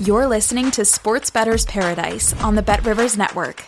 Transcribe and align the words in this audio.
You're 0.00 0.28
listening 0.28 0.70
to 0.72 0.84
Sports 0.84 1.28
Better's 1.28 1.64
Paradise 1.64 2.32
on 2.44 2.54
the 2.54 2.62
Bet 2.62 2.86
Rivers 2.86 3.16
Network. 3.16 3.64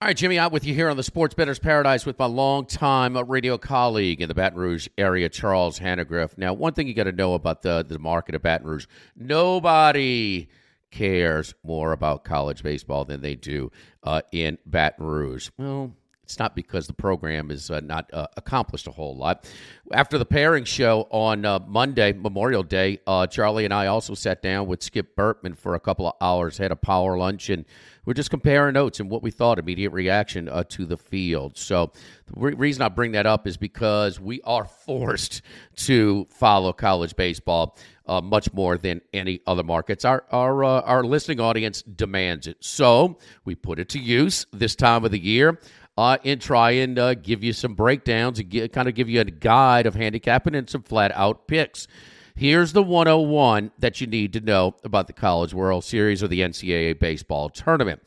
All 0.00 0.06
right, 0.06 0.16
Jimmy, 0.16 0.38
Ott 0.38 0.52
with 0.52 0.64
you 0.64 0.74
here 0.74 0.88
on 0.88 0.96
the 0.96 1.02
Sports 1.02 1.34
Better's 1.34 1.58
Paradise 1.58 2.06
with 2.06 2.16
my 2.16 2.26
longtime 2.26 3.16
radio 3.28 3.58
colleague 3.58 4.20
in 4.20 4.28
the 4.28 4.34
Baton 4.34 4.60
Rouge 4.60 4.86
area, 4.96 5.28
Charles 5.28 5.80
Hanagriff. 5.80 6.38
Now, 6.38 6.52
one 6.52 6.72
thing 6.72 6.86
you 6.86 6.94
got 6.94 7.04
to 7.04 7.12
know 7.12 7.34
about 7.34 7.62
the, 7.62 7.84
the 7.86 7.98
market 7.98 8.36
of 8.36 8.42
Baton 8.42 8.68
Rouge 8.68 8.86
nobody 9.16 10.46
cares 10.92 11.54
more 11.64 11.90
about 11.90 12.22
college 12.22 12.62
baseball 12.62 13.04
than 13.04 13.22
they 13.22 13.34
do 13.34 13.72
uh, 14.04 14.22
in 14.30 14.56
Baton 14.66 15.04
Rouge. 15.04 15.50
Well, 15.58 15.92
it's 16.26 16.40
not 16.40 16.56
because 16.56 16.88
the 16.88 16.92
program 16.92 17.52
is 17.52 17.70
uh, 17.70 17.78
not 17.78 18.12
uh, 18.12 18.26
accomplished 18.36 18.88
a 18.88 18.90
whole 18.90 19.16
lot. 19.16 19.48
After 19.92 20.18
the 20.18 20.24
pairing 20.24 20.64
show 20.64 21.06
on 21.10 21.44
uh, 21.44 21.60
Monday, 21.68 22.12
Memorial 22.12 22.64
Day, 22.64 22.98
uh, 23.06 23.28
Charlie 23.28 23.64
and 23.64 23.72
I 23.72 23.86
also 23.86 24.12
sat 24.14 24.42
down 24.42 24.66
with 24.66 24.82
Skip 24.82 25.14
Bertman 25.14 25.56
for 25.56 25.76
a 25.76 25.80
couple 25.80 26.08
of 26.08 26.14
hours, 26.20 26.58
had 26.58 26.72
a 26.72 26.76
power 26.76 27.16
lunch, 27.16 27.48
and 27.48 27.64
we're 28.04 28.14
just 28.14 28.30
comparing 28.30 28.74
notes 28.74 28.98
and 28.98 29.08
what 29.08 29.22
we 29.22 29.30
thought, 29.30 29.60
immediate 29.60 29.90
reaction 29.90 30.48
uh, 30.48 30.64
to 30.70 30.84
the 30.84 30.96
field. 30.96 31.56
So 31.56 31.92
the 32.26 32.40
re- 32.40 32.54
reason 32.54 32.82
I 32.82 32.88
bring 32.88 33.12
that 33.12 33.26
up 33.26 33.46
is 33.46 33.56
because 33.56 34.18
we 34.18 34.42
are 34.42 34.64
forced 34.86 35.42
to 35.76 36.26
follow 36.28 36.72
college 36.72 37.14
baseball. 37.14 37.78
Uh, 38.08 38.20
much 38.20 38.52
more 38.52 38.78
than 38.78 39.00
any 39.12 39.40
other 39.48 39.64
markets. 39.64 40.04
Our 40.04 40.24
our 40.30 40.62
our 40.62 41.02
listening 41.02 41.40
audience 41.40 41.82
demands 41.82 42.46
it, 42.46 42.56
so 42.60 43.18
we 43.44 43.56
put 43.56 43.80
it 43.80 43.88
to 43.88 43.98
use 43.98 44.46
this 44.52 44.76
time 44.76 45.04
of 45.04 45.10
the 45.10 45.18
year 45.18 45.58
uh, 45.96 46.18
and 46.24 46.40
try 46.40 46.72
and 46.72 46.98
uh, 46.98 47.14
give 47.14 47.42
you 47.42 47.52
some 47.52 47.74
breakdowns 47.74 48.38
and 48.38 48.48
get, 48.48 48.72
kind 48.72 48.88
of 48.88 48.94
give 48.94 49.08
you 49.08 49.20
a 49.20 49.24
guide 49.24 49.86
of 49.86 49.94
handicapping 49.94 50.54
and 50.54 50.68
some 50.68 50.82
flat 50.82 51.12
out 51.14 51.48
picks. 51.48 51.86
Here's 52.34 52.74
the 52.74 52.82
101 52.82 53.70
that 53.78 54.00
you 54.00 54.06
need 54.06 54.34
to 54.34 54.40
know 54.40 54.76
about 54.84 55.06
the 55.06 55.14
College 55.14 55.54
World 55.54 55.84
Series 55.84 56.22
or 56.22 56.28
the 56.28 56.40
NCAA 56.40 56.98
baseball 56.98 57.48
tournament. 57.48 58.02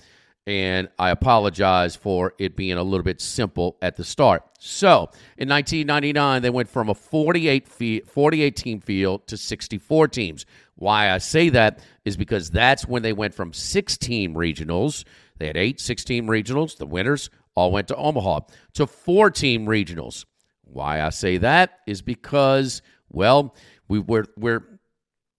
And 0.45 0.89
I 0.97 1.09
apologize 1.09 1.95
for 1.95 2.33
it 2.37 2.55
being 2.55 2.77
a 2.77 2.83
little 2.83 3.03
bit 3.03 3.21
simple 3.21 3.77
at 3.81 3.97
the 3.97 4.03
start. 4.03 4.43
So, 4.59 5.09
in 5.37 5.49
1999, 5.49 6.41
they 6.41 6.49
went 6.49 6.69
from 6.69 6.89
a 6.89 6.95
48, 6.95 7.67
fee- 7.67 7.99
48 8.01 8.55
team 8.55 8.81
field 8.81 9.27
to 9.27 9.37
64 9.37 10.07
teams. 10.07 10.45
Why 10.75 11.11
I 11.11 11.17
say 11.17 11.49
that 11.49 11.79
is 12.05 12.15
because 12.15 12.49
that's 12.49 12.87
when 12.87 13.01
they 13.03 13.13
went 13.13 13.33
from 13.33 13.53
16 13.53 14.33
regionals. 14.33 15.05
They 15.37 15.47
had 15.47 15.57
eight 15.57 15.79
16 15.79 16.27
regionals. 16.27 16.77
The 16.77 16.85
winners 16.85 17.29
all 17.55 17.71
went 17.71 17.87
to 17.89 17.95
Omaha 17.95 18.41
to 18.73 18.87
four 18.87 19.29
team 19.29 19.65
regionals. 19.65 20.25
Why 20.63 21.01
I 21.01 21.09
say 21.09 21.37
that 21.37 21.79
is 21.87 22.01
because, 22.01 22.81
well, 23.09 23.55
we 23.87 23.99
were 23.99 24.27
we're 24.37 24.79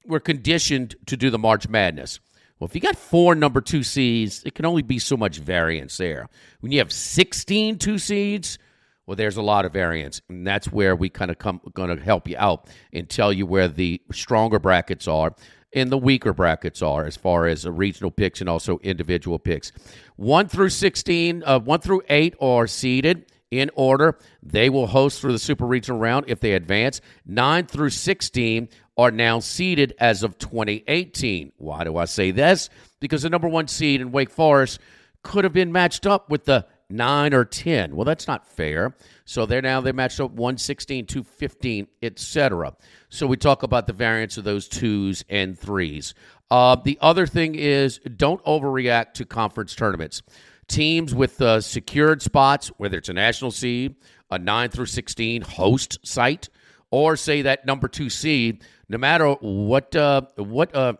we're 0.06 0.20
conditioned 0.20 0.96
to 1.06 1.16
do 1.16 1.30
the 1.30 1.38
March 1.38 1.68
Madness. 1.68 2.20
Well, 2.58 2.66
if 2.68 2.74
you 2.74 2.80
got 2.80 2.96
four 2.96 3.34
number 3.34 3.60
two 3.60 3.82
seeds, 3.82 4.42
it 4.44 4.54
can 4.54 4.66
only 4.66 4.82
be 4.82 4.98
so 4.98 5.16
much 5.16 5.38
variance 5.38 5.96
there. 5.96 6.28
When 6.60 6.72
you 6.72 6.78
have 6.78 6.92
16 6.92 7.78
two 7.78 7.98
seeds, 7.98 8.58
well, 9.06 9.16
there's 9.16 9.38
a 9.38 9.42
lot 9.42 9.64
of 9.64 9.72
variance, 9.72 10.20
and 10.28 10.46
that's 10.46 10.70
where 10.70 10.94
we 10.94 11.08
kind 11.08 11.30
of 11.30 11.38
come 11.38 11.60
going 11.74 11.96
to 11.96 12.02
help 12.02 12.28
you 12.28 12.36
out 12.38 12.68
and 12.92 13.08
tell 13.08 13.32
you 13.32 13.46
where 13.46 13.66
the 13.66 14.00
stronger 14.12 14.58
brackets 14.58 15.08
are 15.08 15.34
and 15.72 15.90
the 15.90 15.98
weaker 15.98 16.32
brackets 16.32 16.82
are 16.82 17.04
as 17.04 17.16
far 17.16 17.46
as 17.46 17.66
regional 17.66 18.10
picks 18.10 18.40
and 18.40 18.48
also 18.48 18.78
individual 18.78 19.38
picks. 19.38 19.72
1 20.16 20.48
through 20.48 20.70
16, 20.70 21.42
uh, 21.44 21.58
1 21.60 21.80
through 21.80 22.02
8 22.08 22.34
are 22.40 22.66
seeded 22.66 23.26
in 23.50 23.70
order. 23.74 24.18
They 24.42 24.70
will 24.70 24.86
host 24.86 25.20
through 25.20 25.32
the 25.32 25.38
super 25.38 25.66
regional 25.66 26.00
round 26.00 26.26
if 26.28 26.40
they 26.40 26.52
advance. 26.52 27.00
9 27.26 27.66
through 27.66 27.90
16 27.90 28.68
are 28.96 29.10
now 29.10 29.40
seeded 29.40 29.94
as 29.98 30.22
of 30.22 30.38
2018. 30.38 31.52
Why 31.56 31.84
do 31.84 31.96
I 31.96 32.04
say 32.04 32.30
this? 32.30 32.68
Because 33.00 33.22
the 33.22 33.30
number 33.30 33.48
1 33.48 33.68
seed 33.68 34.00
in 34.00 34.12
Wake 34.12 34.30
Forest 34.30 34.78
could 35.22 35.44
have 35.44 35.52
been 35.52 35.72
matched 35.72 36.06
up 36.06 36.30
with 36.30 36.44
the 36.44 36.66
9 36.90 37.34
or 37.34 37.44
10. 37.44 37.94
Well, 37.94 38.04
that's 38.04 38.26
not 38.26 38.46
fair. 38.46 38.94
So 39.24 39.46
they're 39.46 39.62
now 39.62 39.80
they 39.80 39.92
matched 39.92 40.20
up 40.20 40.30
116, 40.30 41.06
215, 41.06 41.86
etc. 42.02 42.74
So 43.08 43.26
we 43.26 43.36
talk 43.36 43.62
about 43.62 43.86
the 43.86 43.92
variance 43.92 44.36
of 44.36 44.44
those 44.44 44.68
twos 44.68 45.24
and 45.28 45.58
threes. 45.58 46.14
Uh, 46.50 46.76
the 46.76 46.98
other 47.00 47.26
thing 47.26 47.54
is 47.54 47.98
don't 47.98 48.44
overreact 48.44 49.14
to 49.14 49.24
conference 49.24 49.74
tournaments. 49.74 50.22
Teams 50.68 51.14
with 51.14 51.40
uh, 51.40 51.60
secured 51.60 52.22
spots, 52.22 52.68
whether 52.76 52.98
it's 52.98 53.08
a 53.08 53.12
national 53.12 53.50
seed, 53.50 53.96
a 54.30 54.38
9 54.38 54.70
through 54.70 54.86
16 54.86 55.42
host 55.42 55.98
site, 56.06 56.48
or 56.90 57.16
say 57.16 57.42
that 57.42 57.66
number 57.66 57.88
two 57.88 58.10
seed, 58.10 58.64
no 58.88 58.98
matter 58.98 59.30
what 59.40 59.94
uh, 59.94 60.22
what 60.36 60.74
uh, 60.74 60.94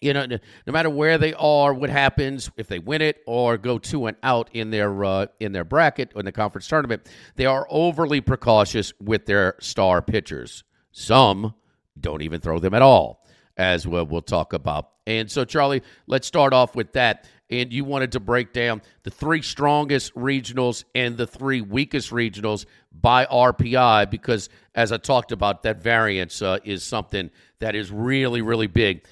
you 0.00 0.12
know, 0.12 0.26
no 0.26 0.72
matter 0.72 0.90
where 0.90 1.18
they 1.18 1.34
are, 1.34 1.72
what 1.72 1.90
happens 1.90 2.50
if 2.56 2.68
they 2.68 2.78
win 2.78 3.02
it 3.02 3.22
or 3.26 3.56
go 3.56 3.78
two 3.78 4.06
and 4.06 4.16
out 4.22 4.50
in 4.52 4.70
their 4.70 5.04
uh, 5.04 5.26
in 5.40 5.52
their 5.52 5.64
bracket 5.64 6.12
in 6.14 6.24
the 6.24 6.32
conference 6.32 6.68
tournament, 6.68 7.08
they 7.36 7.46
are 7.46 7.66
overly 7.70 8.20
precautious 8.20 8.92
with 9.00 9.26
their 9.26 9.56
star 9.60 10.02
pitchers. 10.02 10.64
Some 10.92 11.54
don't 11.98 12.22
even 12.22 12.40
throw 12.40 12.58
them 12.58 12.74
at 12.74 12.82
all, 12.82 13.24
as 13.56 13.86
we'll, 13.86 14.06
we'll 14.06 14.22
talk 14.22 14.52
about. 14.52 14.90
And 15.06 15.30
so, 15.30 15.44
Charlie, 15.44 15.82
let's 16.06 16.26
start 16.26 16.52
off 16.52 16.74
with 16.74 16.92
that. 16.94 17.28
And 17.48 17.72
you 17.72 17.84
wanted 17.84 18.12
to 18.12 18.20
break 18.20 18.52
down 18.52 18.82
the 19.04 19.10
three 19.10 19.40
strongest 19.40 20.12
regionals 20.14 20.82
and 20.96 21.16
the 21.16 21.28
three 21.28 21.60
weakest 21.60 22.10
regionals 22.10 22.66
by 22.92 23.24
RPI 23.26 24.10
because, 24.10 24.48
as 24.74 24.90
I 24.90 24.96
talked 24.96 25.30
about, 25.30 25.62
that 25.62 25.80
variance 25.80 26.42
uh, 26.42 26.58
is 26.64 26.82
something 26.82 27.30
that 27.60 27.76
is 27.76 27.92
really, 27.92 28.42
really 28.42 28.66
big 28.66 29.04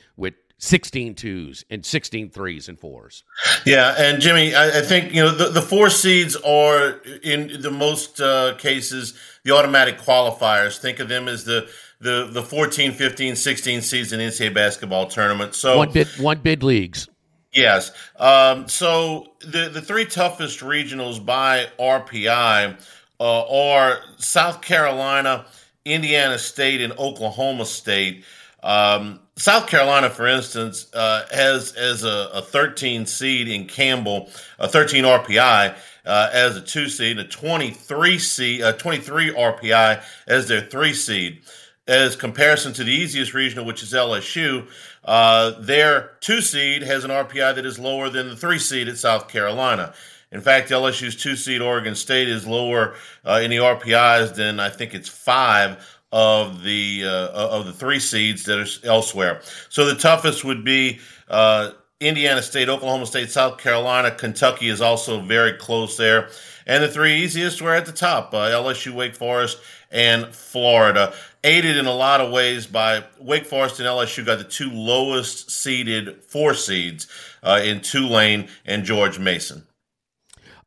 16 0.64 1.14
twos 1.14 1.64
and 1.68 1.84
16 1.84 2.30
threes 2.30 2.68
and 2.68 2.78
fours. 2.78 3.22
Yeah, 3.66 3.94
and 3.98 4.20
Jimmy, 4.20 4.54
I, 4.54 4.78
I 4.78 4.82
think 4.82 5.12
you 5.12 5.22
know 5.22 5.30
the, 5.30 5.50
the 5.50 5.62
four 5.62 5.90
seeds 5.90 6.36
are 6.36 7.00
in 7.22 7.60
the 7.60 7.70
most 7.70 8.20
uh, 8.20 8.54
cases 8.56 9.14
the 9.44 9.54
automatic 9.54 9.98
qualifiers. 9.98 10.78
Think 10.78 11.00
of 11.00 11.08
them 11.08 11.28
as 11.28 11.44
the 11.44 11.68
the 12.00 12.28
the 12.30 12.42
14, 12.42 12.92
15, 12.92 13.36
16 13.36 13.82
seeds 13.82 14.12
in 14.12 14.18
the 14.18 14.26
NCAA 14.26 14.54
basketball 14.54 15.06
tournament. 15.06 15.54
So 15.54 15.76
one 15.76 15.92
bid 15.92 16.08
one 16.18 16.38
bid 16.38 16.62
leagues. 16.62 17.08
Yes. 17.52 17.92
Um, 18.16 18.66
so 18.68 19.34
the 19.40 19.68
the 19.68 19.82
three 19.82 20.06
toughest 20.06 20.60
regionals 20.60 21.24
by 21.24 21.66
RPI 21.78 22.80
uh, 23.20 23.74
are 23.76 24.00
South 24.16 24.62
Carolina, 24.62 25.44
Indiana 25.84 26.38
State, 26.38 26.80
and 26.80 26.92
Oklahoma 26.94 27.66
State. 27.66 28.24
Um, 28.64 29.20
South 29.36 29.66
Carolina, 29.66 30.08
for 30.08 30.26
instance, 30.26 30.86
uh, 30.94 31.26
has 31.30 31.74
as 31.74 32.02
a, 32.02 32.30
a, 32.32 32.40
13 32.40 33.04
seed 33.04 33.46
in 33.46 33.66
Campbell, 33.66 34.30
a 34.58 34.66
13 34.66 35.04
RPI 35.04 35.76
uh, 36.06 36.30
as 36.32 36.56
a 36.56 36.62
two 36.62 36.88
seed, 36.88 37.18
a 37.18 37.24
23 37.24 38.18
seed, 38.18 38.62
a 38.62 38.72
23 38.72 39.32
RPI 39.32 40.02
as 40.26 40.48
their 40.48 40.62
three 40.62 40.94
seed. 40.94 41.42
As 41.86 42.16
comparison 42.16 42.72
to 42.74 42.84
the 42.84 42.92
easiest 42.92 43.34
regional, 43.34 43.66
which 43.66 43.82
is 43.82 43.92
LSU, 43.92 44.66
uh, 45.04 45.50
their 45.60 46.12
two 46.20 46.40
seed 46.40 46.82
has 46.82 47.04
an 47.04 47.10
RPI 47.10 47.56
that 47.56 47.66
is 47.66 47.78
lower 47.78 48.08
than 48.08 48.30
the 48.30 48.36
three 48.36 48.58
seed 48.58 48.88
at 48.88 48.96
South 48.96 49.28
Carolina. 49.28 49.92
In 50.32 50.40
fact, 50.40 50.70
LSU's 50.70 51.14
two 51.14 51.36
seed 51.36 51.60
Oregon 51.60 51.94
State 51.94 52.30
is 52.30 52.46
lower 52.46 52.94
uh, 53.26 53.40
in 53.42 53.50
the 53.50 53.58
RPIs 53.58 54.34
than 54.34 54.58
I 54.58 54.70
think 54.70 54.94
it's 54.94 55.08
five 55.08 55.76
of 56.14 56.62
the 56.62 57.02
uh, 57.04 57.28
of 57.28 57.66
the 57.66 57.72
three 57.72 57.98
seeds 57.98 58.44
that 58.44 58.56
are 58.56 58.88
elsewhere. 58.88 59.42
So 59.68 59.84
the 59.84 59.96
toughest 59.96 60.44
would 60.44 60.64
be 60.64 61.00
uh, 61.28 61.72
Indiana 61.98 62.40
State, 62.40 62.68
Oklahoma 62.68 63.04
State, 63.06 63.30
South 63.30 63.58
Carolina, 63.58 64.12
Kentucky 64.12 64.68
is 64.68 64.80
also 64.80 65.20
very 65.20 65.54
close 65.54 65.96
there. 65.96 66.28
And 66.68 66.84
the 66.84 66.88
three 66.88 67.16
easiest 67.16 67.60
were 67.60 67.74
at 67.74 67.84
the 67.84 67.92
top 67.92 68.32
uh, 68.32 68.48
LSU, 68.48 68.94
Wake 68.94 69.16
Forest, 69.16 69.58
and 69.90 70.32
Florida. 70.32 71.12
Aided 71.42 71.76
in 71.76 71.86
a 71.86 71.92
lot 71.92 72.20
of 72.20 72.30
ways 72.30 72.68
by 72.68 73.02
Wake 73.18 73.44
Forest 73.44 73.80
and 73.80 73.88
LSU 73.88 74.24
got 74.24 74.38
the 74.38 74.44
two 74.44 74.70
lowest 74.70 75.50
seeded 75.50 76.22
four 76.22 76.54
seeds 76.54 77.08
uh, 77.42 77.60
in 77.62 77.80
Tulane 77.80 78.48
and 78.64 78.84
George 78.84 79.18
Mason. 79.18 79.66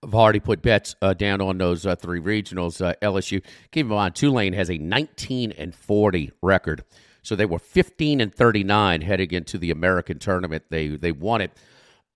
I've 0.04 0.16
already 0.16 0.40
put 0.40 0.62
bets 0.62 0.96
uh, 1.02 1.14
down 1.14 1.42
on 1.42 1.58
those 1.58 1.86
uh, 1.86 1.96
three 1.96 2.20
regionals. 2.20 2.86
Uh, 2.86 2.94
LSU, 3.02 3.44
keep 3.72 3.86
in 3.86 3.88
mind, 3.88 4.16
Tulane 4.16 4.54
has 4.54 4.70
a 4.70 4.78
19 4.78 5.54
and 5.54 5.74
40 5.74 6.32
record, 6.42 6.84
so 7.24 7.36
they 7.36 7.46
were 7.46 7.60
15 7.60 8.22
and 8.22 8.34
39 8.34 9.02
heading 9.02 9.32
into 9.32 9.58
the 9.58 9.72
American 9.72 10.20
tournament. 10.20 10.66
They 10.70 10.90
they 10.90 11.12
won 11.12 11.42
it, 11.42 11.52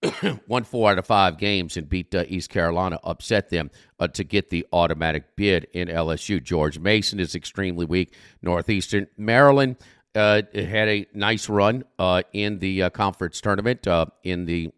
won 0.48 0.64
four 0.64 0.92
out 0.92 1.00
of 1.00 1.08
five 1.08 1.38
games 1.38 1.76
and 1.76 1.90
beat 1.90 2.14
uh, 2.14 2.26
East 2.28 2.50
Carolina, 2.50 3.00
upset 3.04 3.50
them 3.50 3.72
uh, 4.00 4.08
to 4.10 4.24
get 4.24 4.50
the 4.50 4.66
automatic 4.72 5.36
bid 5.36 5.68
in 5.74 5.88
LSU. 5.88 6.42
George 6.42 6.78
Mason 6.80 7.20
is 7.20 7.36
extremely 7.36 7.86
weak. 7.86 8.14
Northeastern 8.42 9.08
Maryland. 9.18 9.78
Uh, 10.14 10.42
had 10.54 10.90
a 10.90 11.08
nice 11.14 11.48
run 11.48 11.86
in 12.34 12.60
the 12.60 12.90
conference 12.90 13.40
tournament 13.40 13.88
in 14.26 14.44
the 14.44 14.70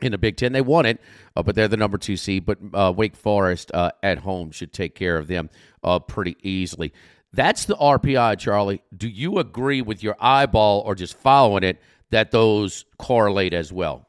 in 0.00 0.12
the 0.12 0.18
Big 0.18 0.36
Ten. 0.36 0.52
They 0.52 0.60
won 0.60 0.86
it, 0.86 1.00
uh, 1.36 1.42
but 1.42 1.54
they're 1.54 1.68
the 1.68 1.76
number 1.76 1.98
two 1.98 2.16
seed. 2.16 2.46
But 2.46 2.58
uh, 2.74 2.92
Wake 2.96 3.16
Forest 3.16 3.70
uh, 3.74 3.90
at 4.02 4.18
home 4.18 4.50
should 4.50 4.72
take 4.72 4.94
care 4.94 5.16
of 5.16 5.26
them 5.26 5.50
uh, 5.82 5.98
pretty 5.98 6.36
easily. 6.42 6.92
That's 7.32 7.66
the 7.66 7.76
RPI, 7.76 8.38
Charlie. 8.38 8.82
Do 8.96 9.08
you 9.08 9.38
agree 9.38 9.82
with 9.82 10.02
your 10.02 10.16
eyeball 10.18 10.80
or 10.80 10.94
just 10.94 11.16
following 11.18 11.62
it 11.62 11.80
that 12.10 12.30
those 12.30 12.84
correlate 12.98 13.52
as 13.52 13.72
well? 13.72 14.06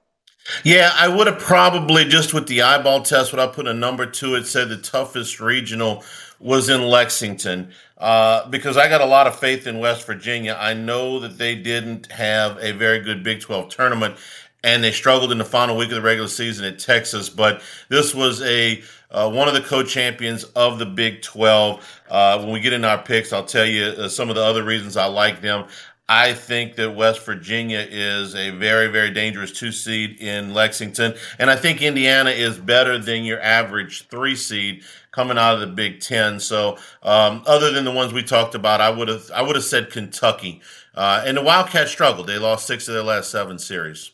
Yeah, 0.63 0.91
I 0.95 1.07
would 1.07 1.27
have 1.27 1.39
probably 1.39 2.05
just 2.05 2.33
with 2.33 2.47
the 2.47 2.61
eyeball 2.61 3.03
test, 3.03 3.31
would 3.31 3.39
I 3.39 3.47
put 3.47 3.67
a 3.67 3.73
number 3.73 4.05
to 4.05 4.35
it, 4.35 4.47
said 4.47 4.69
the 4.69 4.77
toughest 4.77 5.39
regional 5.39 6.03
was 6.39 6.69
in 6.69 6.81
Lexington. 6.81 7.71
Uh, 7.97 8.47
because 8.47 8.77
I 8.77 8.87
got 8.87 9.01
a 9.01 9.05
lot 9.05 9.27
of 9.27 9.37
faith 9.37 9.67
in 9.67 9.79
West 9.79 10.07
Virginia. 10.07 10.57
I 10.57 10.73
know 10.73 11.19
that 11.19 11.37
they 11.37 11.55
didn't 11.55 12.09
have 12.13 12.57
a 12.63 12.71
very 12.71 13.01
good 13.01 13.23
Big 13.23 13.41
12 13.41 13.69
tournament 13.69 14.15
and 14.63 14.83
they 14.83 14.91
struggled 14.91 15.31
in 15.31 15.37
the 15.37 15.45
final 15.45 15.77
week 15.77 15.89
of 15.89 15.95
the 15.95 16.01
regular 16.01 16.27
season 16.27 16.65
at 16.65 16.79
Texas. 16.79 17.29
But 17.29 17.61
this 17.89 18.13
was 18.13 18.41
a 18.41 18.81
uh, 19.11 19.29
one 19.29 19.47
of 19.47 19.55
the 19.55 19.61
co-champions 19.61 20.43
of 20.55 20.77
the 20.77 20.85
Big 20.85 21.21
12. 21.23 22.01
Uh, 22.09 22.37
when 22.39 22.51
we 22.51 22.59
get 22.59 22.73
in 22.73 22.85
our 22.85 23.01
picks, 23.01 23.33
I'll 23.33 23.45
tell 23.45 23.65
you 23.65 23.85
uh, 23.85 24.07
some 24.07 24.29
of 24.29 24.35
the 24.35 24.43
other 24.43 24.63
reasons 24.63 24.97
I 24.97 25.05
like 25.05 25.41
them. 25.41 25.65
I 26.07 26.33
think 26.33 26.75
that 26.75 26.95
West 26.95 27.23
Virginia 27.23 27.85
is 27.87 28.33
a 28.33 28.49
very, 28.49 28.87
very 28.87 29.11
dangerous 29.11 29.51
two 29.51 29.71
seed 29.71 30.19
in 30.19 30.55
Lexington. 30.55 31.13
And 31.37 31.51
I 31.51 31.55
think 31.55 31.83
Indiana 31.83 32.31
is 32.31 32.57
better 32.57 32.97
than 32.97 33.23
your 33.23 33.39
average 33.41 34.07
three 34.07 34.35
seed 34.35 34.83
coming 35.11 35.37
out 35.37 35.53
of 35.53 35.59
the 35.59 35.67
Big 35.67 36.01
Ten. 36.01 36.39
So, 36.39 36.77
um, 37.03 37.43
other 37.45 37.71
than 37.71 37.85
the 37.85 37.91
ones 37.91 38.11
we 38.11 38.23
talked 38.23 38.55
about, 38.55 38.81
I 38.81 38.89
would 38.89 39.07
have, 39.07 39.29
I 39.31 39.43
would 39.43 39.55
have 39.55 39.65
said 39.65 39.91
Kentucky. 39.91 40.61
Uh, 40.95 41.23
and 41.25 41.37
the 41.37 41.43
Wildcats 41.43 41.91
struggled. 41.91 42.25
They 42.25 42.39
lost 42.39 42.65
six 42.65 42.87
of 42.87 42.95
their 42.95 43.03
last 43.03 43.29
seven 43.29 43.59
series. 43.59 44.11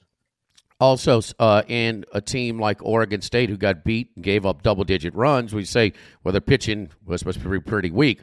Also, 0.86 1.20
uh, 1.40 1.64
in 1.68 2.06
a 2.14 2.22
team 2.22 2.60
like 2.60 2.78
Oregon 2.86 3.20
State, 3.20 3.50
who 3.50 3.58
got 3.58 3.84
beat 3.84 4.12
and 4.16 4.24
gave 4.24 4.46
up 4.46 4.62
double 4.62 4.84
digit 4.84 5.16
runs, 5.16 5.52
we 5.52 5.66
say, 5.66 5.92
well, 6.24 6.32
their 6.32 6.40
pitching 6.40 6.90
was 7.08 7.22
supposed 7.22 7.42
to 7.42 7.50
be 7.50 7.60
pretty 7.60 7.90
weak. 7.90 8.22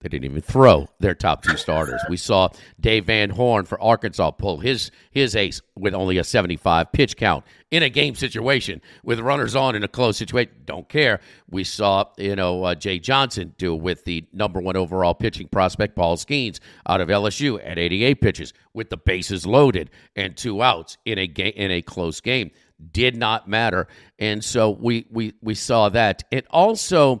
They 0.00 0.08
didn't 0.08 0.24
even 0.24 0.40
throw 0.40 0.88
their 0.98 1.14
top 1.14 1.42
two 1.42 1.58
starters. 1.58 2.00
We 2.08 2.16
saw 2.16 2.48
Dave 2.80 3.04
Van 3.04 3.28
Horn 3.28 3.66
for 3.66 3.78
Arkansas 3.82 4.30
pull 4.30 4.58
his 4.58 4.90
his 5.10 5.36
ace 5.36 5.60
with 5.76 5.92
only 5.94 6.16
a 6.16 6.24
75 6.24 6.90
pitch 6.90 7.18
count 7.18 7.44
in 7.70 7.82
a 7.82 7.90
game 7.90 8.14
situation 8.14 8.80
with 9.04 9.20
runners 9.20 9.54
on 9.54 9.76
in 9.76 9.84
a 9.84 9.88
close 9.88 10.16
situation. 10.16 10.54
Don't 10.64 10.88
care. 10.88 11.20
We 11.50 11.64
saw 11.64 12.06
you 12.16 12.34
know 12.34 12.64
uh, 12.64 12.74
Jay 12.74 12.98
Johnson 12.98 13.54
do 13.58 13.74
with 13.74 14.04
the 14.04 14.24
number 14.32 14.58
one 14.58 14.74
overall 14.74 15.12
pitching 15.12 15.48
prospect 15.48 15.96
Paul 15.96 16.16
Skenes 16.16 16.60
out 16.88 17.02
of 17.02 17.08
LSU 17.08 17.60
at 17.62 17.78
88 17.78 18.22
pitches 18.22 18.54
with 18.72 18.88
the 18.88 18.96
bases 18.96 19.44
loaded 19.44 19.90
and 20.16 20.34
two 20.34 20.62
outs 20.62 20.96
in 21.04 21.18
a 21.18 21.26
game 21.26 21.52
in 21.56 21.70
a 21.70 21.82
close 21.82 22.20
game. 22.22 22.50
Did 22.92 23.16
not 23.16 23.46
matter, 23.46 23.86
and 24.18 24.42
so 24.42 24.70
we 24.70 25.04
we 25.10 25.34
we 25.42 25.54
saw 25.54 25.90
that. 25.90 26.22
It 26.30 26.46
also 26.48 27.20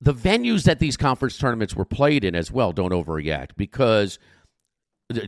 the 0.00 0.14
venues 0.14 0.64
that 0.64 0.78
these 0.78 0.96
conference 0.96 1.36
tournaments 1.36 1.76
were 1.76 1.84
played 1.84 2.24
in 2.24 2.34
as 2.34 2.50
well 2.50 2.72
don't 2.72 2.92
overreact 2.92 3.50
because 3.56 4.18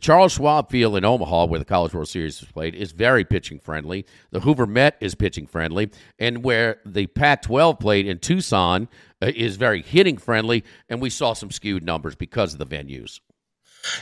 Charles 0.00 0.32
Schwab 0.32 0.70
Field 0.70 0.96
in 0.96 1.04
Omaha, 1.04 1.46
where 1.46 1.58
the 1.58 1.64
College 1.64 1.92
World 1.92 2.08
Series 2.08 2.40
is 2.40 2.48
played, 2.48 2.74
is 2.74 2.92
very 2.92 3.24
pitching 3.24 3.58
friendly. 3.58 4.06
The 4.30 4.40
Hoover 4.40 4.66
Met 4.66 4.96
is 5.00 5.14
pitching 5.14 5.46
friendly, 5.46 5.90
and 6.18 6.44
where 6.44 6.78
the 6.86 7.06
Pac-12 7.08 7.80
played 7.80 8.06
in 8.06 8.18
Tucson 8.18 8.88
uh, 9.20 9.32
is 9.34 9.56
very 9.56 9.82
hitting 9.82 10.18
friendly. 10.18 10.64
And 10.88 11.00
we 11.00 11.10
saw 11.10 11.32
some 11.32 11.50
skewed 11.50 11.82
numbers 11.82 12.14
because 12.14 12.52
of 12.52 12.58
the 12.58 12.66
venues. 12.66 13.20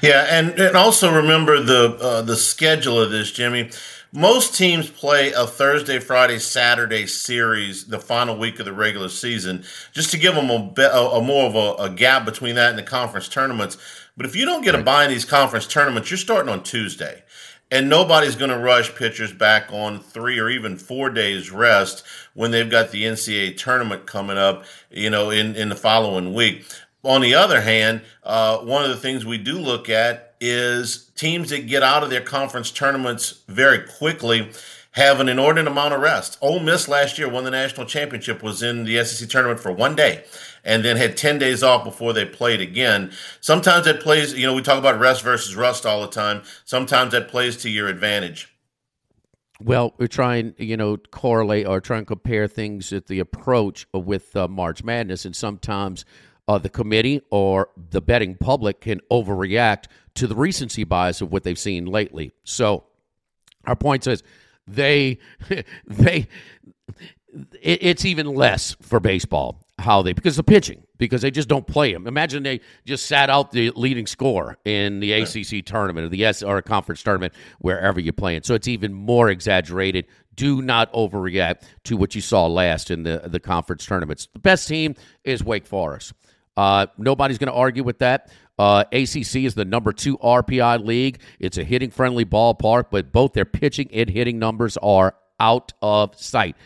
Yeah, 0.02 0.26
and, 0.28 0.50
and 0.60 0.76
also 0.76 1.14
remember 1.14 1.62
the 1.62 1.96
uh, 1.98 2.22
the 2.22 2.36
schedule 2.36 3.00
of 3.00 3.10
this, 3.10 3.32
Jimmy. 3.32 3.70
Most 4.12 4.56
teams 4.56 4.90
play 4.90 5.30
a 5.32 5.46
Thursday, 5.46 6.00
Friday, 6.00 6.40
Saturday 6.40 7.06
series 7.06 7.84
the 7.84 8.00
final 8.00 8.36
week 8.36 8.58
of 8.58 8.64
the 8.64 8.72
regular 8.72 9.08
season, 9.08 9.64
just 9.92 10.10
to 10.10 10.18
give 10.18 10.34
them 10.34 10.50
a, 10.50 10.74
a, 10.80 11.18
a 11.18 11.22
more 11.22 11.46
of 11.46 11.54
a, 11.54 11.84
a, 11.84 11.90
gap 11.90 12.24
between 12.24 12.56
that 12.56 12.70
and 12.70 12.78
the 12.78 12.82
conference 12.82 13.28
tournaments. 13.28 13.78
But 14.16 14.26
if 14.26 14.34
you 14.34 14.46
don't 14.46 14.64
get 14.64 14.74
a 14.74 14.82
buy 14.82 15.04
in 15.04 15.10
these 15.10 15.24
conference 15.24 15.68
tournaments, 15.68 16.10
you're 16.10 16.18
starting 16.18 16.52
on 16.52 16.64
Tuesday, 16.64 17.22
and 17.70 17.88
nobody's 17.88 18.34
going 18.34 18.50
to 18.50 18.58
rush 18.58 18.92
pitchers 18.96 19.32
back 19.32 19.72
on 19.72 20.00
three 20.00 20.40
or 20.40 20.50
even 20.50 20.76
four 20.76 21.10
days 21.10 21.52
rest 21.52 22.04
when 22.34 22.50
they've 22.50 22.68
got 22.68 22.90
the 22.90 23.04
NCAA 23.04 23.56
tournament 23.56 24.06
coming 24.06 24.38
up, 24.38 24.64
you 24.90 25.10
know, 25.10 25.30
in 25.30 25.54
in 25.54 25.68
the 25.68 25.76
following 25.76 26.34
week. 26.34 26.66
On 27.04 27.20
the 27.20 27.34
other 27.34 27.60
hand, 27.60 28.02
uh, 28.24 28.58
one 28.58 28.82
of 28.82 28.90
the 28.90 28.96
things 28.96 29.24
we 29.24 29.38
do 29.38 29.56
look 29.56 29.88
at 29.88 30.29
is 30.40 31.10
teams 31.14 31.50
that 31.50 31.66
get 31.66 31.82
out 31.82 32.02
of 32.02 32.10
their 32.10 32.20
conference 32.20 32.70
tournaments 32.70 33.42
very 33.48 33.80
quickly 33.98 34.50
have 34.92 35.20
an 35.20 35.28
inordinate 35.28 35.70
amount 35.70 35.94
of 35.94 36.00
rest. 36.00 36.36
Ole 36.40 36.60
Miss 36.60 36.88
last 36.88 37.18
year 37.18 37.28
won 37.28 37.44
the 37.44 37.50
national 37.50 37.86
championship, 37.86 38.42
was 38.42 38.62
in 38.62 38.84
the 38.84 39.04
SEC 39.04 39.28
tournament 39.28 39.60
for 39.60 39.70
one 39.70 39.94
day, 39.94 40.24
and 40.64 40.84
then 40.84 40.96
had 40.96 41.16
10 41.16 41.38
days 41.38 41.62
off 41.62 41.84
before 41.84 42.12
they 42.12 42.24
played 42.24 42.60
again. 42.60 43.12
Sometimes 43.40 43.84
that 43.84 44.00
plays, 44.00 44.34
you 44.34 44.46
know, 44.46 44.54
we 44.54 44.62
talk 44.62 44.78
about 44.78 44.98
rest 44.98 45.22
versus 45.22 45.54
rust 45.54 45.86
all 45.86 46.00
the 46.00 46.08
time. 46.08 46.42
Sometimes 46.64 47.12
that 47.12 47.28
plays 47.28 47.56
to 47.58 47.70
your 47.70 47.86
advantage. 47.86 48.52
Well, 49.62 49.94
we're 49.98 50.08
trying, 50.08 50.54
you 50.56 50.76
know, 50.76 50.96
correlate 50.96 51.66
or 51.66 51.80
try 51.80 51.98
and 51.98 52.06
compare 52.06 52.48
things 52.48 52.92
at 52.92 53.06
the 53.06 53.20
approach 53.20 53.86
with 53.92 54.34
uh, 54.34 54.48
March 54.48 54.82
Madness, 54.82 55.24
and 55.24 55.36
sometimes 55.36 56.04
uh, 56.48 56.58
the 56.58 56.70
committee 56.70 57.20
or 57.30 57.68
the 57.76 58.00
betting 58.00 58.34
public 58.36 58.80
can 58.80 59.00
overreact 59.10 59.84
to 60.14 60.26
the 60.26 60.34
recency 60.34 60.84
bias 60.84 61.20
of 61.20 61.32
what 61.32 61.42
they've 61.42 61.58
seen 61.58 61.86
lately. 61.86 62.32
So 62.44 62.84
our 63.66 63.76
point 63.76 64.06
is 64.06 64.22
they 64.66 65.18
they 65.86 66.28
it, 67.62 67.78
it's 67.82 68.04
even 68.04 68.26
less 68.26 68.76
for 68.80 69.00
baseball 69.00 69.64
how 69.78 70.02
they 70.02 70.12
because 70.12 70.36
the 70.36 70.42
pitching 70.42 70.82
because 70.98 71.22
they 71.22 71.30
just 71.30 71.48
don't 71.48 71.66
play 71.66 71.92
them. 71.92 72.06
Imagine 72.06 72.42
they 72.42 72.60
just 72.84 73.06
sat 73.06 73.30
out 73.30 73.50
the 73.50 73.70
leading 73.70 74.06
score 74.06 74.58
in 74.64 75.00
the 75.00 75.12
ACC 75.12 75.64
tournament 75.64 76.06
or 76.06 76.08
the 76.10 76.24
S 76.24 76.42
or 76.42 76.58
a 76.58 76.62
conference 76.62 77.02
tournament 77.02 77.32
wherever 77.60 77.98
you're 77.98 78.12
playing. 78.12 78.42
So 78.42 78.54
it's 78.54 78.68
even 78.68 78.92
more 78.92 79.30
exaggerated. 79.30 80.06
Do 80.34 80.62
not 80.62 80.92
overreact 80.92 81.62
to 81.84 81.96
what 81.96 82.14
you 82.14 82.20
saw 82.20 82.46
last 82.46 82.90
in 82.90 83.02
the 83.02 83.22
the 83.26 83.40
conference 83.40 83.84
tournaments. 83.84 84.28
The 84.32 84.38
best 84.38 84.68
team 84.68 84.94
is 85.24 85.42
Wake 85.42 85.66
Forest. 85.66 86.12
Uh, 86.56 86.86
nobody's 86.98 87.38
going 87.38 87.50
to 87.50 87.54
argue 87.54 87.82
with 87.82 87.98
that. 88.00 88.30
Uh, 88.60 88.84
ACC 88.92 89.36
is 89.36 89.54
the 89.54 89.64
number 89.64 89.90
two 89.90 90.18
RPI 90.18 90.84
league. 90.84 91.22
It's 91.38 91.56
a 91.56 91.64
hitting 91.64 91.90
friendly 91.90 92.26
ballpark, 92.26 92.90
but 92.90 93.10
both 93.10 93.32
their 93.32 93.46
pitching 93.46 93.88
and 93.90 94.10
hitting 94.10 94.38
numbers 94.38 94.76
are 94.82 95.14
out 95.40 95.72
of 95.80 96.20
sight. 96.20 96.56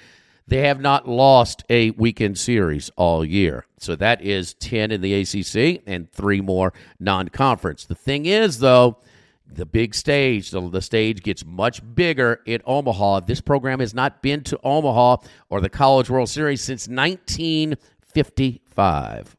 They 0.49 0.67
have 0.67 0.81
not 0.81 1.09
lost 1.09 1.63
a 1.71 1.91
weekend 1.91 2.37
series 2.37 2.91
all 2.97 3.25
year. 3.25 3.67
So 3.79 3.95
that 3.95 4.23
is 4.23 4.55
10 4.55 4.91
in 4.91 5.03
the 5.03 5.21
ACC 5.21 5.85
and 5.87 6.11
three 6.11 6.41
more 6.41 6.73
non 6.99 7.29
conference. 7.29 7.85
The 7.85 7.95
thing 7.95 8.27
is, 8.27 8.59
though, 8.59 8.99
the 9.47 9.65
big 9.65 9.95
stage, 9.95 10.51
the, 10.51 10.69
the 10.69 10.83
stage 10.83 11.23
gets 11.23 11.45
much 11.45 11.81
bigger 11.95 12.41
in 12.45 12.61
Omaha. 12.67 13.21
This 13.21 13.41
program 13.41 13.79
has 13.79 13.95
not 13.95 14.21
been 14.21 14.43
to 14.43 14.59
Omaha 14.65 15.19
or 15.49 15.61
the 15.61 15.69
College 15.69 16.11
World 16.11 16.29
Series 16.29 16.61
since 16.61 16.89
1955. 16.89 19.37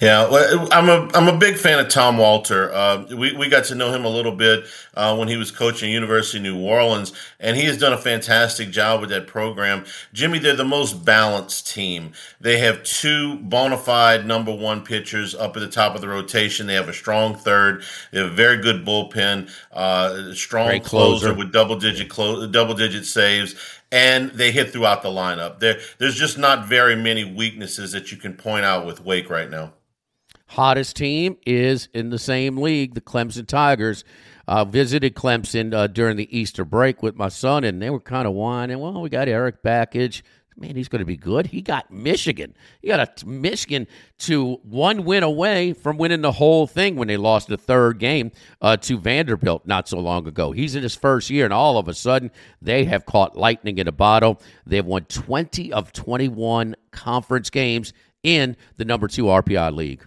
Yeah, 0.00 0.28
well, 0.28 0.68
I'm 0.72 0.88
a 0.88 1.10
I'm 1.14 1.28
a 1.28 1.38
big 1.38 1.56
fan 1.56 1.78
of 1.78 1.88
Tom 1.88 2.18
Walter. 2.18 2.72
Uh, 2.72 3.04
we 3.16 3.34
we 3.36 3.48
got 3.48 3.64
to 3.66 3.74
know 3.74 3.92
him 3.92 4.04
a 4.04 4.08
little 4.08 4.34
bit 4.34 4.64
uh, 4.94 5.16
when 5.16 5.28
he 5.28 5.36
was 5.36 5.50
coaching 5.50 5.90
University 5.90 6.38
of 6.38 6.44
New 6.44 6.60
Orleans, 6.60 7.12
and 7.40 7.56
he 7.56 7.64
has 7.64 7.78
done 7.78 7.92
a 7.92 7.98
fantastic 7.98 8.70
job 8.70 9.00
with 9.00 9.10
that 9.10 9.26
program. 9.26 9.84
Jimmy, 10.12 10.38
they're 10.38 10.56
the 10.56 10.64
most 10.64 11.04
balanced 11.04 11.68
team. 11.72 12.12
They 12.40 12.58
have 12.58 12.82
two 12.82 13.36
bona 13.36 13.76
fide 13.78 14.26
number 14.26 14.54
one 14.54 14.84
pitchers 14.84 15.34
up 15.34 15.56
at 15.56 15.60
the 15.60 15.68
top 15.68 15.94
of 15.94 16.00
the 16.00 16.08
rotation. 16.08 16.66
They 16.66 16.74
have 16.74 16.88
a 16.88 16.92
strong 16.94 17.34
third. 17.34 17.82
They 18.10 18.20
have 18.20 18.32
a 18.32 18.34
very 18.34 18.58
good 18.58 18.84
bullpen, 18.84 19.50
uh, 19.72 20.34
strong 20.34 20.80
closer. 20.80 21.28
closer. 21.28 21.34
with 21.34 21.52
double 21.52 21.76
digit 21.76 22.08
clo- 22.08 22.46
double 22.46 22.74
digit 22.74 23.06
saves. 23.06 23.54
And 23.94 24.32
they 24.32 24.50
hit 24.50 24.70
throughout 24.70 25.04
the 25.04 25.08
lineup. 25.08 25.60
There, 25.60 25.78
there's 25.98 26.16
just 26.16 26.36
not 26.36 26.66
very 26.66 26.96
many 26.96 27.24
weaknesses 27.24 27.92
that 27.92 28.10
you 28.10 28.18
can 28.18 28.34
point 28.34 28.64
out 28.64 28.84
with 28.86 29.00
Wake 29.00 29.30
right 29.30 29.48
now. 29.48 29.74
Hottest 30.48 30.96
team 30.96 31.36
is 31.46 31.88
in 31.94 32.10
the 32.10 32.18
same 32.18 32.56
league, 32.56 32.94
the 32.94 33.00
Clemson 33.00 33.46
Tigers. 33.46 34.02
Uh, 34.48 34.64
visited 34.64 35.14
Clemson 35.14 35.72
uh, 35.72 35.86
during 35.86 36.16
the 36.16 36.36
Easter 36.36 36.64
break 36.64 37.04
with 37.04 37.14
my 37.14 37.28
son, 37.28 37.62
and 37.62 37.80
they 37.80 37.88
were 37.88 38.00
kind 38.00 38.26
of 38.26 38.34
whining. 38.34 38.80
Well, 38.80 39.00
we 39.00 39.08
got 39.08 39.28
Erik 39.28 39.62
Bakich. 39.62 40.22
Man, 40.56 40.76
he's 40.76 40.88
going 40.88 41.00
to 41.00 41.06
be 41.06 41.16
good. 41.16 41.48
He 41.48 41.62
got 41.62 41.90
Michigan. 41.90 42.54
He 42.80 42.88
got 42.88 43.22
a 43.22 43.26
Michigan 43.26 43.88
to 44.20 44.60
one 44.62 45.04
win 45.04 45.24
away 45.24 45.72
from 45.72 45.98
winning 45.98 46.20
the 46.20 46.32
whole 46.32 46.66
thing 46.66 46.94
when 46.94 47.08
they 47.08 47.16
lost 47.16 47.48
the 47.48 47.56
third 47.56 47.98
game 47.98 48.30
uh, 48.60 48.76
to 48.78 48.98
Vanderbilt 48.98 49.66
not 49.66 49.88
so 49.88 49.98
long 49.98 50.28
ago. 50.28 50.52
He's 50.52 50.76
in 50.76 50.82
his 50.82 50.94
first 50.94 51.28
year, 51.28 51.44
and 51.44 51.52
all 51.52 51.76
of 51.76 51.88
a 51.88 51.94
sudden, 51.94 52.30
they 52.62 52.84
have 52.84 53.04
caught 53.04 53.36
lightning 53.36 53.78
in 53.78 53.88
a 53.88 53.92
bottle. 53.92 54.40
They've 54.64 54.84
won 54.84 55.06
20 55.06 55.72
of 55.72 55.92
21 55.92 56.76
conference 56.92 57.50
games 57.50 57.92
in 58.22 58.56
the 58.76 58.84
number 58.84 59.08
two 59.08 59.24
RPI 59.24 59.74
league. 59.74 60.06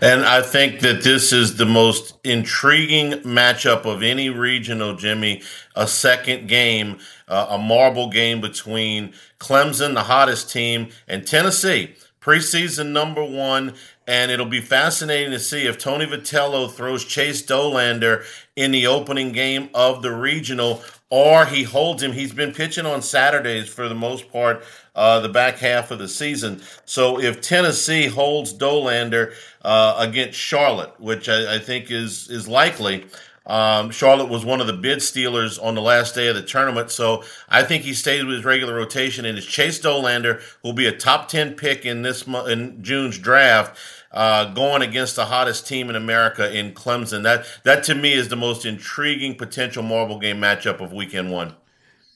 And 0.00 0.24
I 0.24 0.42
think 0.42 0.80
that 0.80 1.02
this 1.02 1.32
is 1.32 1.56
the 1.56 1.66
most 1.66 2.14
intriguing 2.24 3.12
matchup 3.22 3.84
of 3.84 4.02
any 4.02 4.30
regional, 4.30 4.94
Jimmy. 4.94 5.42
A 5.74 5.86
second 5.86 6.48
game, 6.48 6.98
uh, 7.28 7.48
a 7.50 7.58
marble 7.58 8.08
game 8.08 8.40
between 8.40 9.12
Clemson, 9.38 9.94
the 9.94 10.04
hottest 10.04 10.50
team, 10.50 10.88
and 11.06 11.26
Tennessee, 11.26 11.94
preseason 12.20 12.92
number 12.92 13.24
one. 13.24 13.74
And 14.06 14.30
it'll 14.30 14.46
be 14.46 14.60
fascinating 14.60 15.32
to 15.32 15.40
see 15.40 15.66
if 15.66 15.78
Tony 15.78 16.06
Vitello 16.06 16.70
throws 16.70 17.04
Chase 17.04 17.44
Dolander 17.44 18.24
in 18.54 18.70
the 18.70 18.86
opening 18.86 19.32
game 19.32 19.68
of 19.74 20.02
the 20.02 20.12
regional 20.12 20.82
or 21.10 21.46
he 21.46 21.62
holds 21.62 22.02
him. 22.02 22.12
He's 22.12 22.32
been 22.32 22.52
pitching 22.52 22.86
on 22.86 23.02
Saturdays 23.02 23.68
for 23.68 23.88
the 23.88 23.94
most 23.94 24.30
part, 24.32 24.64
uh, 24.94 25.20
the 25.20 25.28
back 25.28 25.56
half 25.56 25.90
of 25.90 25.98
the 25.98 26.08
season. 26.08 26.62
So 26.84 27.20
if 27.20 27.40
Tennessee 27.40 28.06
holds 28.06 28.52
Dolander 28.52 29.32
uh, 29.62 29.96
against 29.98 30.38
Charlotte, 30.38 30.98
which 31.00 31.28
I, 31.28 31.56
I, 31.56 31.58
think 31.58 31.90
is 31.90 32.28
is 32.30 32.48
likely. 32.48 33.06
Um, 33.46 33.92
Charlotte 33.92 34.28
was 34.28 34.44
one 34.44 34.60
of 34.60 34.66
the 34.66 34.72
bid 34.72 35.00
stealers 35.00 35.56
on 35.56 35.76
the 35.76 35.80
last 35.80 36.16
day 36.16 36.26
of 36.26 36.34
the 36.34 36.42
tournament, 36.42 36.90
so 36.90 37.22
I 37.48 37.62
think 37.62 37.84
he 37.84 37.94
stays 37.94 38.24
with 38.24 38.34
his 38.34 38.44
regular 38.44 38.74
rotation. 38.74 39.24
And 39.24 39.38
it's 39.38 39.46
Chase 39.46 39.78
Dolander, 39.78 40.42
will 40.64 40.72
be 40.72 40.86
a 40.86 40.92
top 40.92 41.28
ten 41.28 41.54
pick 41.54 41.86
in 41.86 42.02
this 42.02 42.26
in 42.26 42.82
June's 42.82 43.18
draft 43.18 43.78
uh, 44.12 44.52
going 44.52 44.82
against 44.82 45.16
the 45.16 45.26
hottest 45.26 45.66
team 45.66 45.90
in 45.90 45.96
America 45.96 46.56
in 46.56 46.72
Clemson. 46.72 47.22
That 47.22 47.46
that 47.64 47.84
to 47.84 47.94
me 47.94 48.12
is 48.12 48.28
the 48.28 48.36
most 48.36 48.64
intriguing 48.64 49.34
potential 49.36 49.82
marble 49.82 50.18
game 50.18 50.40
matchup 50.40 50.80
of 50.80 50.92
weekend 50.92 51.30
one. 51.30 51.54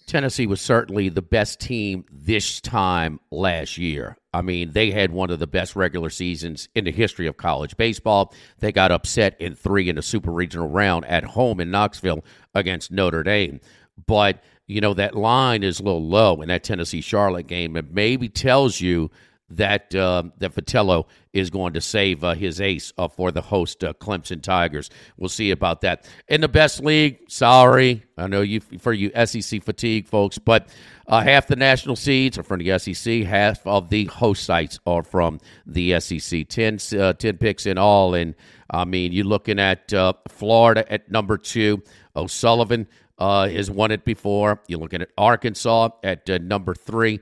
Tennessee 0.06 0.46
was 0.46 0.60
certainly 0.60 1.08
the 1.08 1.22
best 1.22 1.60
team 1.60 2.04
this 2.10 2.60
time 2.60 3.20
last 3.30 3.78
year. 3.78 4.16
I 4.34 4.42
mean, 4.42 4.72
they 4.72 4.90
had 4.90 5.12
one 5.12 5.30
of 5.30 5.38
the 5.38 5.46
best 5.46 5.76
regular 5.76 6.10
seasons 6.10 6.68
in 6.74 6.84
the 6.84 6.90
history 6.90 7.28
of 7.28 7.36
college 7.36 7.76
baseball. 7.76 8.34
They 8.58 8.72
got 8.72 8.90
upset 8.90 9.36
in 9.40 9.54
three 9.54 9.88
in 9.88 9.94
the 9.94 10.02
super 10.02 10.32
regional 10.32 10.68
round 10.68 11.04
at 11.04 11.22
home 11.22 11.60
in 11.60 11.70
Knoxville 11.70 12.24
against 12.56 12.90
Notre 12.90 13.22
Dame. 13.22 13.60
But, 14.04 14.42
you 14.66 14.80
know, 14.80 14.94
that 14.94 15.14
line 15.14 15.62
is 15.62 15.78
a 15.78 15.84
little 15.84 16.04
low 16.04 16.42
in 16.42 16.48
that 16.48 16.64
Tennessee 16.64 17.00
Charlotte 17.00 17.46
game. 17.46 17.76
It 17.76 17.92
maybe 17.92 18.28
tells 18.28 18.80
you 18.80 19.12
that 19.50 19.94
uh, 19.94 20.22
that 20.38 20.54
Vitello 20.54 21.06
is 21.32 21.50
going 21.50 21.72
to 21.72 21.80
save 21.80 22.24
uh, 22.24 22.34
his 22.34 22.60
ace 22.60 22.92
uh, 22.98 23.08
for 23.08 23.30
the 23.30 23.40
host 23.40 23.82
uh, 23.84 23.92
Clemson 23.94 24.42
Tigers. 24.42 24.90
We'll 25.16 25.28
see 25.28 25.50
about 25.50 25.80
that. 25.82 26.08
In 26.28 26.40
the 26.40 26.48
best 26.48 26.82
league, 26.82 27.18
sorry, 27.28 28.04
I 28.16 28.26
know 28.28 28.42
you 28.42 28.60
for 28.60 28.92
you 28.92 29.10
SEC 29.24 29.62
fatigue 29.62 30.06
folks, 30.06 30.38
but 30.38 30.68
uh, 31.06 31.20
half 31.20 31.48
the 31.48 31.56
national 31.56 31.96
seeds 31.96 32.38
are 32.38 32.42
from 32.42 32.60
the 32.60 32.78
SEC, 32.78 33.22
half 33.24 33.66
of 33.66 33.90
the 33.90 34.04
host 34.06 34.44
sites 34.44 34.78
are 34.86 35.02
from 35.02 35.40
the 35.66 35.98
SEC. 36.00 36.48
10, 36.48 36.78
uh, 36.98 37.12
10 37.12 37.36
picks 37.38 37.66
in 37.66 37.78
all, 37.78 38.14
and 38.14 38.34
I 38.70 38.84
mean 38.84 39.12
you're 39.12 39.24
looking 39.24 39.58
at 39.58 39.92
Florida 40.28 40.90
at 40.90 41.10
number 41.10 41.36
two, 41.36 41.82
O'Sullivan. 42.14 42.86
has 43.18 43.70
won 43.70 43.90
it 43.90 44.04
before. 44.04 44.62
You're 44.68 44.80
looking 44.80 45.02
at 45.02 45.10
Arkansas 45.18 45.90
at 46.04 46.28
number 46.42 46.74
three. 46.74 47.20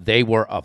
they 0.00 0.24
were 0.24 0.46
a 0.50 0.62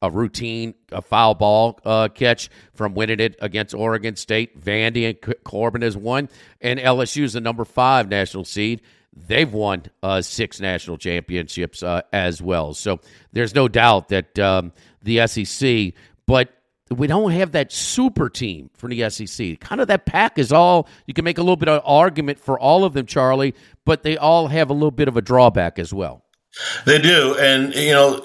a 0.00 0.10
routine 0.10 0.74
a 0.92 1.02
foul 1.02 1.34
ball 1.34 1.80
uh, 1.84 2.08
catch 2.08 2.48
from 2.74 2.94
winning 2.94 3.20
it 3.20 3.36
against 3.40 3.74
Oregon 3.74 4.16
State. 4.16 4.60
Vandy 4.60 5.08
and 5.08 5.44
Corbin 5.44 5.82
has 5.82 5.96
won, 5.96 6.28
and 6.60 6.78
LSU 6.78 7.22
is 7.22 7.32
the 7.32 7.40
number 7.40 7.64
five 7.64 8.08
national 8.08 8.44
seed. 8.44 8.82
They've 9.12 9.52
won 9.52 9.84
uh, 10.02 10.22
six 10.22 10.60
national 10.60 10.98
championships 10.98 11.82
uh, 11.82 12.02
as 12.12 12.40
well. 12.40 12.74
So 12.74 13.00
there's 13.32 13.54
no 13.54 13.66
doubt 13.66 14.08
that 14.08 14.38
um, 14.38 14.72
the 15.02 15.26
SEC, 15.26 15.94
but 16.26 16.50
we 16.90 17.06
don't 17.06 17.32
have 17.32 17.52
that 17.52 17.72
super 17.72 18.30
team 18.30 18.70
from 18.74 18.90
the 18.90 19.10
SEC. 19.10 19.60
Kind 19.60 19.80
of 19.80 19.88
that 19.88 20.06
pack 20.06 20.38
is 20.38 20.52
all, 20.52 20.88
you 21.06 21.14
can 21.14 21.24
make 21.24 21.38
a 21.38 21.42
little 21.42 21.56
bit 21.56 21.68
of 21.68 21.82
argument 21.84 22.38
for 22.38 22.58
all 22.58 22.84
of 22.84 22.92
them, 22.92 23.06
Charlie, 23.06 23.54
but 23.84 24.02
they 24.02 24.16
all 24.16 24.46
have 24.46 24.70
a 24.70 24.72
little 24.72 24.90
bit 24.90 25.08
of 25.08 25.16
a 25.16 25.22
drawback 25.22 25.78
as 25.78 25.92
well. 25.92 26.22
They 26.84 27.00
do. 27.00 27.36
And, 27.38 27.74
you 27.74 27.92
know, 27.92 28.24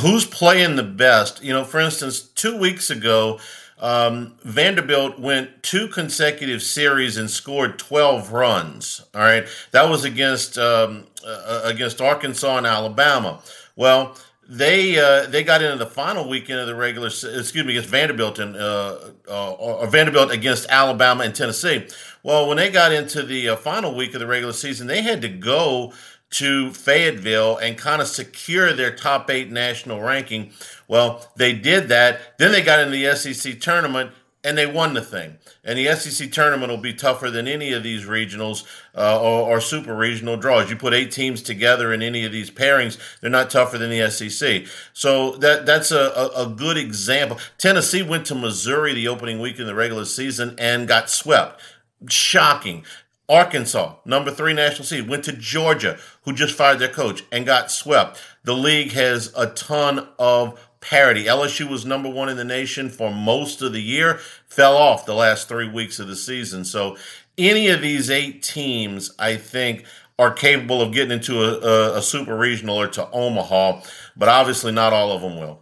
who's 0.00 0.26
playing 0.26 0.76
the 0.76 0.82
best? 0.82 1.42
You 1.42 1.52
know, 1.52 1.64
for 1.64 1.80
instance, 1.80 2.20
two 2.20 2.58
weeks 2.58 2.90
ago, 2.90 3.38
um, 3.78 4.34
Vanderbilt 4.42 5.18
went 5.18 5.62
two 5.62 5.88
consecutive 5.88 6.62
series 6.62 7.16
and 7.16 7.30
scored 7.30 7.78
12 7.78 8.32
runs. 8.32 9.02
All 9.14 9.22
right. 9.22 9.46
That 9.70 9.88
was 9.88 10.04
against, 10.04 10.58
um, 10.58 11.06
uh, 11.26 11.62
against 11.64 12.00
Arkansas 12.00 12.58
and 12.58 12.66
Alabama. 12.66 13.40
Well, 13.76 14.16
they 14.50 14.98
uh, 14.98 15.26
they 15.28 15.44
got 15.44 15.62
into 15.62 15.76
the 15.76 15.86
final 15.86 16.28
weekend 16.28 16.58
of 16.58 16.66
the 16.66 16.74
regular 16.74 17.06
excuse 17.06 17.64
me 17.64 17.70
against 17.70 17.88
Vanderbilt 17.88 18.40
and 18.40 18.56
uh, 18.56 18.98
uh, 19.28 19.52
or 19.52 19.86
Vanderbilt 19.86 20.32
against 20.32 20.68
Alabama 20.68 21.22
and 21.22 21.32
Tennessee. 21.32 21.86
Well, 22.24 22.48
when 22.48 22.56
they 22.56 22.68
got 22.68 22.92
into 22.92 23.22
the 23.22 23.50
uh, 23.50 23.56
final 23.56 23.94
week 23.94 24.12
of 24.12 24.20
the 24.20 24.26
regular 24.26 24.52
season, 24.52 24.88
they 24.88 25.02
had 25.02 25.22
to 25.22 25.28
go 25.28 25.92
to 26.30 26.72
Fayetteville 26.72 27.56
and 27.56 27.76
kind 27.76 28.00
of 28.00 28.08
secure 28.08 28.72
their 28.72 28.94
top 28.94 29.30
eight 29.30 29.50
national 29.50 30.00
ranking. 30.00 30.52
Well, 30.88 31.26
they 31.36 31.52
did 31.52 31.88
that. 31.88 32.38
Then 32.38 32.52
they 32.52 32.62
got 32.62 32.80
in 32.80 32.92
the 32.92 33.14
SEC 33.14 33.60
tournament 33.60 34.12
and 34.42 34.56
they 34.56 34.66
won 34.66 34.94
the 34.94 35.02
thing. 35.02 35.36
And 35.64 35.78
the 35.78 35.94
SEC 35.94 36.32
tournament 36.32 36.70
will 36.70 36.78
be 36.78 36.94
tougher 36.94 37.30
than 37.30 37.46
any 37.46 37.72
of 37.72 37.82
these 37.82 38.04
regionals 38.04 38.64
uh, 38.94 39.20
or, 39.20 39.56
or, 39.56 39.60
super 39.60 39.94
regional 39.94 40.36
draws. 40.36 40.70
You 40.70 40.76
put 40.76 40.94
eight 40.94 41.12
teams 41.12 41.42
together 41.42 41.92
in 41.92 42.00
any 42.00 42.24
of 42.24 42.32
these 42.32 42.50
pairings, 42.50 42.98
they're 43.20 43.30
not 43.30 43.50
tougher 43.50 43.76
than 43.76 43.90
the 43.90 44.10
SEC. 44.10 44.64
So 44.94 45.32
that 45.36 45.66
that's 45.66 45.90
a, 45.90 46.12
a, 46.16 46.46
a 46.46 46.46
good 46.48 46.78
example. 46.78 47.38
Tennessee 47.58 48.02
went 48.02 48.24
to 48.26 48.34
Missouri 48.34 48.94
the 48.94 49.08
opening 49.08 49.40
week 49.40 49.58
in 49.58 49.66
the 49.66 49.74
regular 49.74 50.06
season 50.06 50.54
and 50.58 50.88
got 50.88 51.10
swept. 51.10 51.60
Shocking. 52.08 52.84
Arkansas, 53.30 53.94
number 54.04 54.32
three 54.32 54.52
national 54.52 54.84
seed, 54.84 55.08
went 55.08 55.24
to 55.24 55.32
Georgia, 55.32 55.98
who 56.24 56.32
just 56.32 56.56
fired 56.56 56.80
their 56.80 56.88
coach 56.88 57.22
and 57.30 57.46
got 57.46 57.70
swept. 57.70 58.20
The 58.42 58.54
league 58.54 58.90
has 58.92 59.32
a 59.36 59.46
ton 59.46 60.08
of 60.18 60.68
parity. 60.80 61.24
LSU 61.24 61.70
was 61.70 61.86
number 61.86 62.08
one 62.08 62.28
in 62.28 62.36
the 62.36 62.44
nation 62.44 62.90
for 62.90 63.12
most 63.12 63.62
of 63.62 63.72
the 63.72 63.80
year, 63.80 64.18
fell 64.48 64.76
off 64.76 65.06
the 65.06 65.14
last 65.14 65.48
three 65.48 65.68
weeks 65.68 66.00
of 66.00 66.08
the 66.08 66.16
season. 66.16 66.64
So, 66.64 66.96
any 67.38 67.68
of 67.68 67.80
these 67.80 68.10
eight 68.10 68.42
teams, 68.42 69.14
I 69.18 69.36
think, 69.36 69.84
are 70.18 70.32
capable 70.32 70.82
of 70.82 70.92
getting 70.92 71.12
into 71.12 71.42
a, 71.42 71.60
a, 71.60 71.98
a 71.98 72.02
super 72.02 72.36
regional 72.36 72.78
or 72.78 72.88
to 72.88 73.10
Omaha, 73.10 73.80
but 74.16 74.28
obviously 74.28 74.72
not 74.72 74.92
all 74.92 75.12
of 75.12 75.22
them 75.22 75.38
will. 75.38 75.60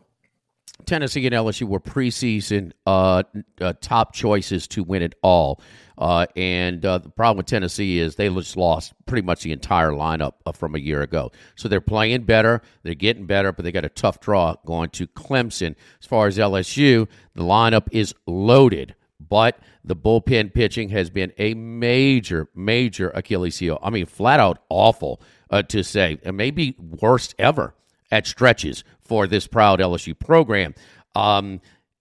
Tennessee 0.88 1.26
and 1.26 1.34
LSU 1.34 1.68
were 1.68 1.80
preseason 1.80 2.72
uh, 2.86 3.22
uh, 3.60 3.74
top 3.80 4.14
choices 4.14 4.66
to 4.68 4.82
win 4.82 5.02
it 5.02 5.14
all. 5.22 5.60
Uh, 5.98 6.26
and 6.34 6.84
uh, 6.86 6.98
the 6.98 7.10
problem 7.10 7.36
with 7.36 7.46
Tennessee 7.46 7.98
is 7.98 8.14
they 8.14 8.28
just 8.30 8.56
lost 8.56 8.94
pretty 9.04 9.26
much 9.26 9.42
the 9.42 9.52
entire 9.52 9.90
lineup 9.90 10.34
uh, 10.46 10.52
from 10.52 10.74
a 10.74 10.78
year 10.78 11.02
ago. 11.02 11.30
So 11.56 11.68
they're 11.68 11.82
playing 11.82 12.22
better, 12.22 12.62
they're 12.84 12.94
getting 12.94 13.26
better, 13.26 13.52
but 13.52 13.64
they 13.64 13.72
got 13.72 13.84
a 13.84 13.90
tough 13.90 14.20
draw 14.20 14.54
going 14.64 14.88
to 14.90 15.06
Clemson. 15.08 15.74
As 16.00 16.06
far 16.06 16.26
as 16.26 16.38
LSU, 16.38 17.06
the 17.34 17.42
lineup 17.42 17.88
is 17.90 18.14
loaded, 18.26 18.94
but 19.20 19.58
the 19.84 19.96
bullpen 19.96 20.54
pitching 20.54 20.88
has 20.90 21.10
been 21.10 21.32
a 21.36 21.52
major, 21.52 22.48
major 22.54 23.10
Achilles 23.10 23.58
heel. 23.58 23.78
I 23.82 23.90
mean, 23.90 24.06
flat 24.06 24.40
out 24.40 24.62
awful 24.70 25.20
uh, 25.50 25.62
to 25.64 25.82
say, 25.82 26.18
and 26.24 26.36
maybe 26.36 26.76
worst 26.78 27.34
ever 27.38 27.74
at 28.10 28.26
stretches 28.26 28.84
for 29.08 29.26
this 29.26 29.46
proud 29.46 29.80
LSU 29.80 30.18
program. 30.18 30.74
Um, 31.14 31.60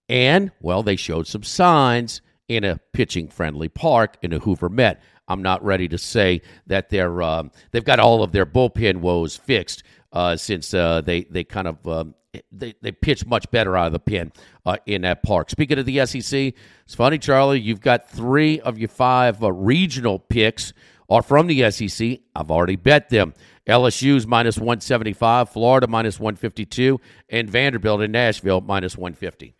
And, 0.09 0.51
well, 0.61 0.83
they 0.83 0.95
showed 0.95 1.27
some 1.27 1.43
signs 1.43 2.21
in 2.47 2.63
a 2.63 2.79
pitching 2.93 3.27
friendly 3.27 3.69
park 3.69 4.17
in 4.21 4.31
a 4.33 4.39
Hoover 4.39 4.69
Met. 4.69 5.01
I'm 5.27 5.41
not 5.41 5.63
ready 5.63 5.89
to 5.89 5.97
say 5.97 6.41
that 6.67 6.89
they're 6.89 7.21
um, 7.21 7.51
they've 7.71 7.83
got 7.83 7.99
all 7.99 8.23
of 8.23 8.31
their 8.31 8.45
bullpen 8.45 8.97
woes 9.01 9.35
fixed 9.35 9.83
uh, 10.13 10.37
since 10.37 10.73
uh, 10.73 11.01
they 11.01 11.23
they 11.23 11.43
kind 11.43 11.67
of 11.67 11.85
um, 11.85 12.15
they 12.51 12.73
they 12.81 12.93
pitch 12.93 13.25
much 13.25 13.51
better 13.51 13.75
out 13.75 13.87
of 13.87 13.93
the 13.93 13.99
pen 13.99 14.31
uh, 14.65 14.77
in 14.85 15.01
that 15.01 15.23
park. 15.23 15.49
Speaking 15.49 15.79
of 15.79 15.85
the 15.85 16.05
SEC, 16.05 16.53
it's 16.85 16.95
funny, 16.95 17.17
Charlie. 17.17 17.59
You've 17.59 17.81
got 17.81 18.09
three 18.09 18.61
of 18.61 18.77
your 18.77 18.87
five 18.89 19.43
uh, 19.43 19.51
regional 19.51 20.19
picks 20.19 20.71
are 21.09 21.21
from 21.21 21.47
the 21.47 21.69
SEC. 21.71 22.19
I've 22.35 22.51
already 22.51 22.75
bet 22.75 23.09
them. 23.09 23.33
LSU's 23.67 24.25
minus 24.25 24.57
175, 24.57 25.49
Florida 25.49 25.87
minus 25.87 26.19
152, 26.19 26.99
and 27.29 27.49
Vanderbilt 27.49 28.01
in 28.01 28.11
Nashville 28.11 28.61
minus 28.61 28.97
150. 28.97 29.53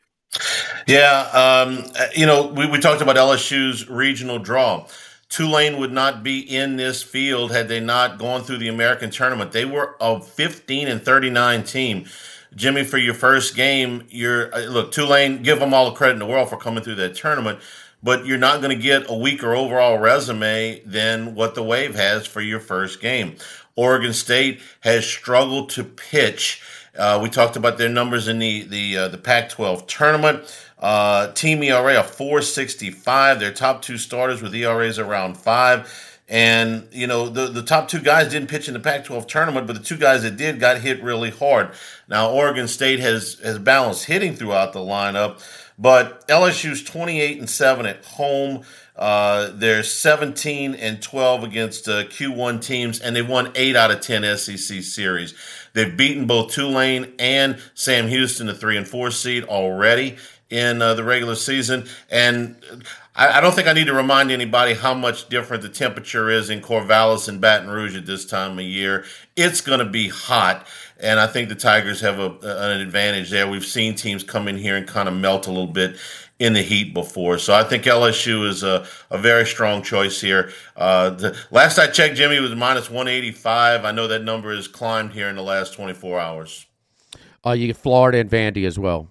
Yeah, 0.87 1.21
um, 1.33 1.83
you 2.15 2.25
know, 2.25 2.47
we, 2.47 2.67
we 2.67 2.79
talked 2.79 3.01
about 3.01 3.17
LSU's 3.17 3.89
regional 3.89 4.39
draw. 4.39 4.87
Tulane 5.29 5.77
would 5.79 5.91
not 5.91 6.23
be 6.23 6.39
in 6.39 6.77
this 6.77 7.03
field 7.03 7.51
had 7.51 7.67
they 7.67 7.81
not 7.81 8.17
gone 8.17 8.43
through 8.43 8.59
the 8.59 8.69
American 8.69 9.09
tournament. 9.09 9.51
They 9.51 9.65
were 9.65 9.97
a 9.99 10.21
15 10.21 10.87
and 10.87 11.01
39 11.01 11.63
team. 11.63 12.05
Jimmy, 12.55 12.83
for 12.85 12.97
your 12.97 13.13
first 13.13 13.55
game, 13.55 14.05
you're 14.09 14.53
uh, 14.55 14.61
look 14.61 14.93
Tulane. 14.93 15.43
Give 15.43 15.59
them 15.59 15.73
all 15.73 15.89
the 15.89 15.95
credit 15.95 16.13
in 16.13 16.19
the 16.19 16.25
world 16.25 16.49
for 16.49 16.55
coming 16.55 16.81
through 16.81 16.95
that 16.95 17.15
tournament, 17.15 17.59
but 18.01 18.25
you're 18.25 18.37
not 18.37 18.61
going 18.61 18.75
to 18.75 18.81
get 18.81 19.09
a 19.09 19.13
weaker 19.13 19.55
overall 19.55 19.97
resume 19.97 20.81
than 20.85 21.35
what 21.35 21.55
the 21.55 21.63
Wave 21.63 21.95
has 21.95 22.25
for 22.25 22.41
your 22.41 22.59
first 22.59 23.01
game. 23.01 23.35
Oregon 23.75 24.13
State 24.13 24.59
has 24.81 25.05
struggled 25.05 25.69
to 25.71 25.83
pitch. 25.83 26.61
Uh, 26.97 27.19
we 27.21 27.29
talked 27.29 27.55
about 27.55 27.77
their 27.77 27.89
numbers 27.89 28.27
in 28.27 28.39
the 28.39 28.63
the 28.63 28.97
uh, 28.97 29.07
the 29.07 29.17
Pac-12 29.17 29.87
tournament. 29.87 30.43
Uh, 30.79 31.31
team 31.33 31.63
ERA 31.63 31.99
of 31.99 32.09
465. 32.09 33.39
Their 33.39 33.51
top 33.51 33.81
two 33.81 33.97
starters 33.97 34.41
with 34.41 34.53
ERAs 34.53 34.99
around 34.99 35.37
five. 35.37 35.91
And, 36.29 36.87
you 36.91 37.07
know, 37.07 37.29
the, 37.29 37.47
the 37.47 37.63
top 37.63 37.87
two 37.87 38.01
guys 38.01 38.31
didn't 38.31 38.49
pitch 38.49 38.67
in 38.67 38.73
the 38.73 38.81
Pac 38.81 39.05
12 39.05 39.27
tournament, 39.27 39.65
but 39.65 39.77
the 39.77 39.83
two 39.83 39.95
guys 39.95 40.23
that 40.23 40.35
did 40.35 40.59
got 40.59 40.81
hit 40.81 41.01
really 41.01 41.29
hard. 41.29 41.71
Now, 42.09 42.31
Oregon 42.31 42.67
State 42.67 42.99
has, 42.99 43.39
has 43.39 43.57
balanced 43.59 44.05
hitting 44.05 44.35
throughout 44.35 44.73
the 44.73 44.79
lineup, 44.79 45.41
but 45.77 46.27
LSU's 46.27 46.83
28 46.83 47.39
and 47.39 47.49
7 47.49 47.85
at 47.85 48.03
home. 48.05 48.63
Uh, 48.95 49.51
they're 49.53 49.83
17 49.83 50.73
and 50.73 51.01
12 51.01 51.43
against 51.43 51.87
uh, 51.87 52.03
Q1 52.05 52.63
teams, 52.63 52.99
and 52.99 53.15
they've 53.15 53.27
won 53.27 53.51
8 53.53 53.75
out 53.75 53.91
of 53.91 54.01
10 54.01 54.37
SEC 54.37 54.81
series. 54.81 55.35
They've 55.73 55.95
beaten 55.95 56.25
both 56.25 56.51
Tulane 56.51 57.13
and 57.19 57.59
Sam 57.75 58.07
Houston, 58.07 58.47
the 58.47 58.55
3 58.55 58.77
and 58.77 58.87
4 58.87 59.11
seed, 59.11 59.43
already 59.43 60.17
in 60.49 60.81
uh, 60.81 60.95
the 60.95 61.03
regular 61.03 61.35
season. 61.35 61.87
And 62.09 62.55
I, 63.15 63.37
I, 63.37 63.41
don't 63.41 63.53
think 63.53 63.67
I 63.67 63.73
need 63.73 63.87
to 63.87 63.93
remind 63.93 64.31
anybody 64.31 64.73
how 64.73 64.93
much 64.93 65.29
different 65.29 65.61
the 65.63 65.69
temperature 65.69 66.29
is 66.29 66.49
in 66.49 66.61
Corvallis 66.61 67.27
and 67.27 67.41
Baton 67.41 67.69
Rouge 67.69 67.95
at 67.95 68.05
this 68.05 68.25
time 68.25 68.57
of 68.57 68.65
year. 68.65 69.05
It's 69.35 69.61
going 69.61 69.79
to 69.79 69.85
be 69.85 70.09
hot. 70.09 70.65
And 70.99 71.19
I 71.19 71.27
think 71.27 71.49
the 71.49 71.55
Tigers 71.55 72.01
have 72.01 72.19
a, 72.19 72.31
an 72.41 72.81
advantage 72.81 73.29
there. 73.29 73.47
We've 73.47 73.65
seen 73.65 73.95
teams 73.95 74.23
come 74.23 74.47
in 74.47 74.57
here 74.57 74.75
and 74.75 74.87
kind 74.87 75.07
of 75.07 75.15
melt 75.15 75.47
a 75.47 75.51
little 75.51 75.67
bit 75.67 75.97
in 76.39 76.53
the 76.53 76.61
heat 76.61 76.93
before. 76.93 77.37
So 77.37 77.53
I 77.53 77.63
think 77.63 77.83
LSU 77.83 78.47
is 78.47 78.63
a, 78.63 78.85
a 79.09 79.17
very 79.17 79.45
strong 79.45 79.81
choice 79.81 80.21
here. 80.21 80.51
Uh, 80.75 81.09
the, 81.11 81.37
last 81.51 81.79
I 81.79 81.87
checked, 81.87 82.15
Jimmy 82.15 82.39
was 82.39 82.53
minus 82.55 82.89
185. 82.89 83.85
I 83.85 83.91
know 83.91 84.07
that 84.07 84.23
number 84.23 84.55
has 84.55 84.67
climbed 84.67 85.13
here 85.13 85.29
in 85.29 85.35
the 85.35 85.43
last 85.43 85.73
24 85.73 86.19
hours. 86.19 86.65
Uh, 87.45 87.51
you 87.51 87.67
get 87.67 87.77
Florida 87.77 88.19
and 88.19 88.29
Vandy 88.29 88.65
as 88.65 88.77
well. 88.77 89.07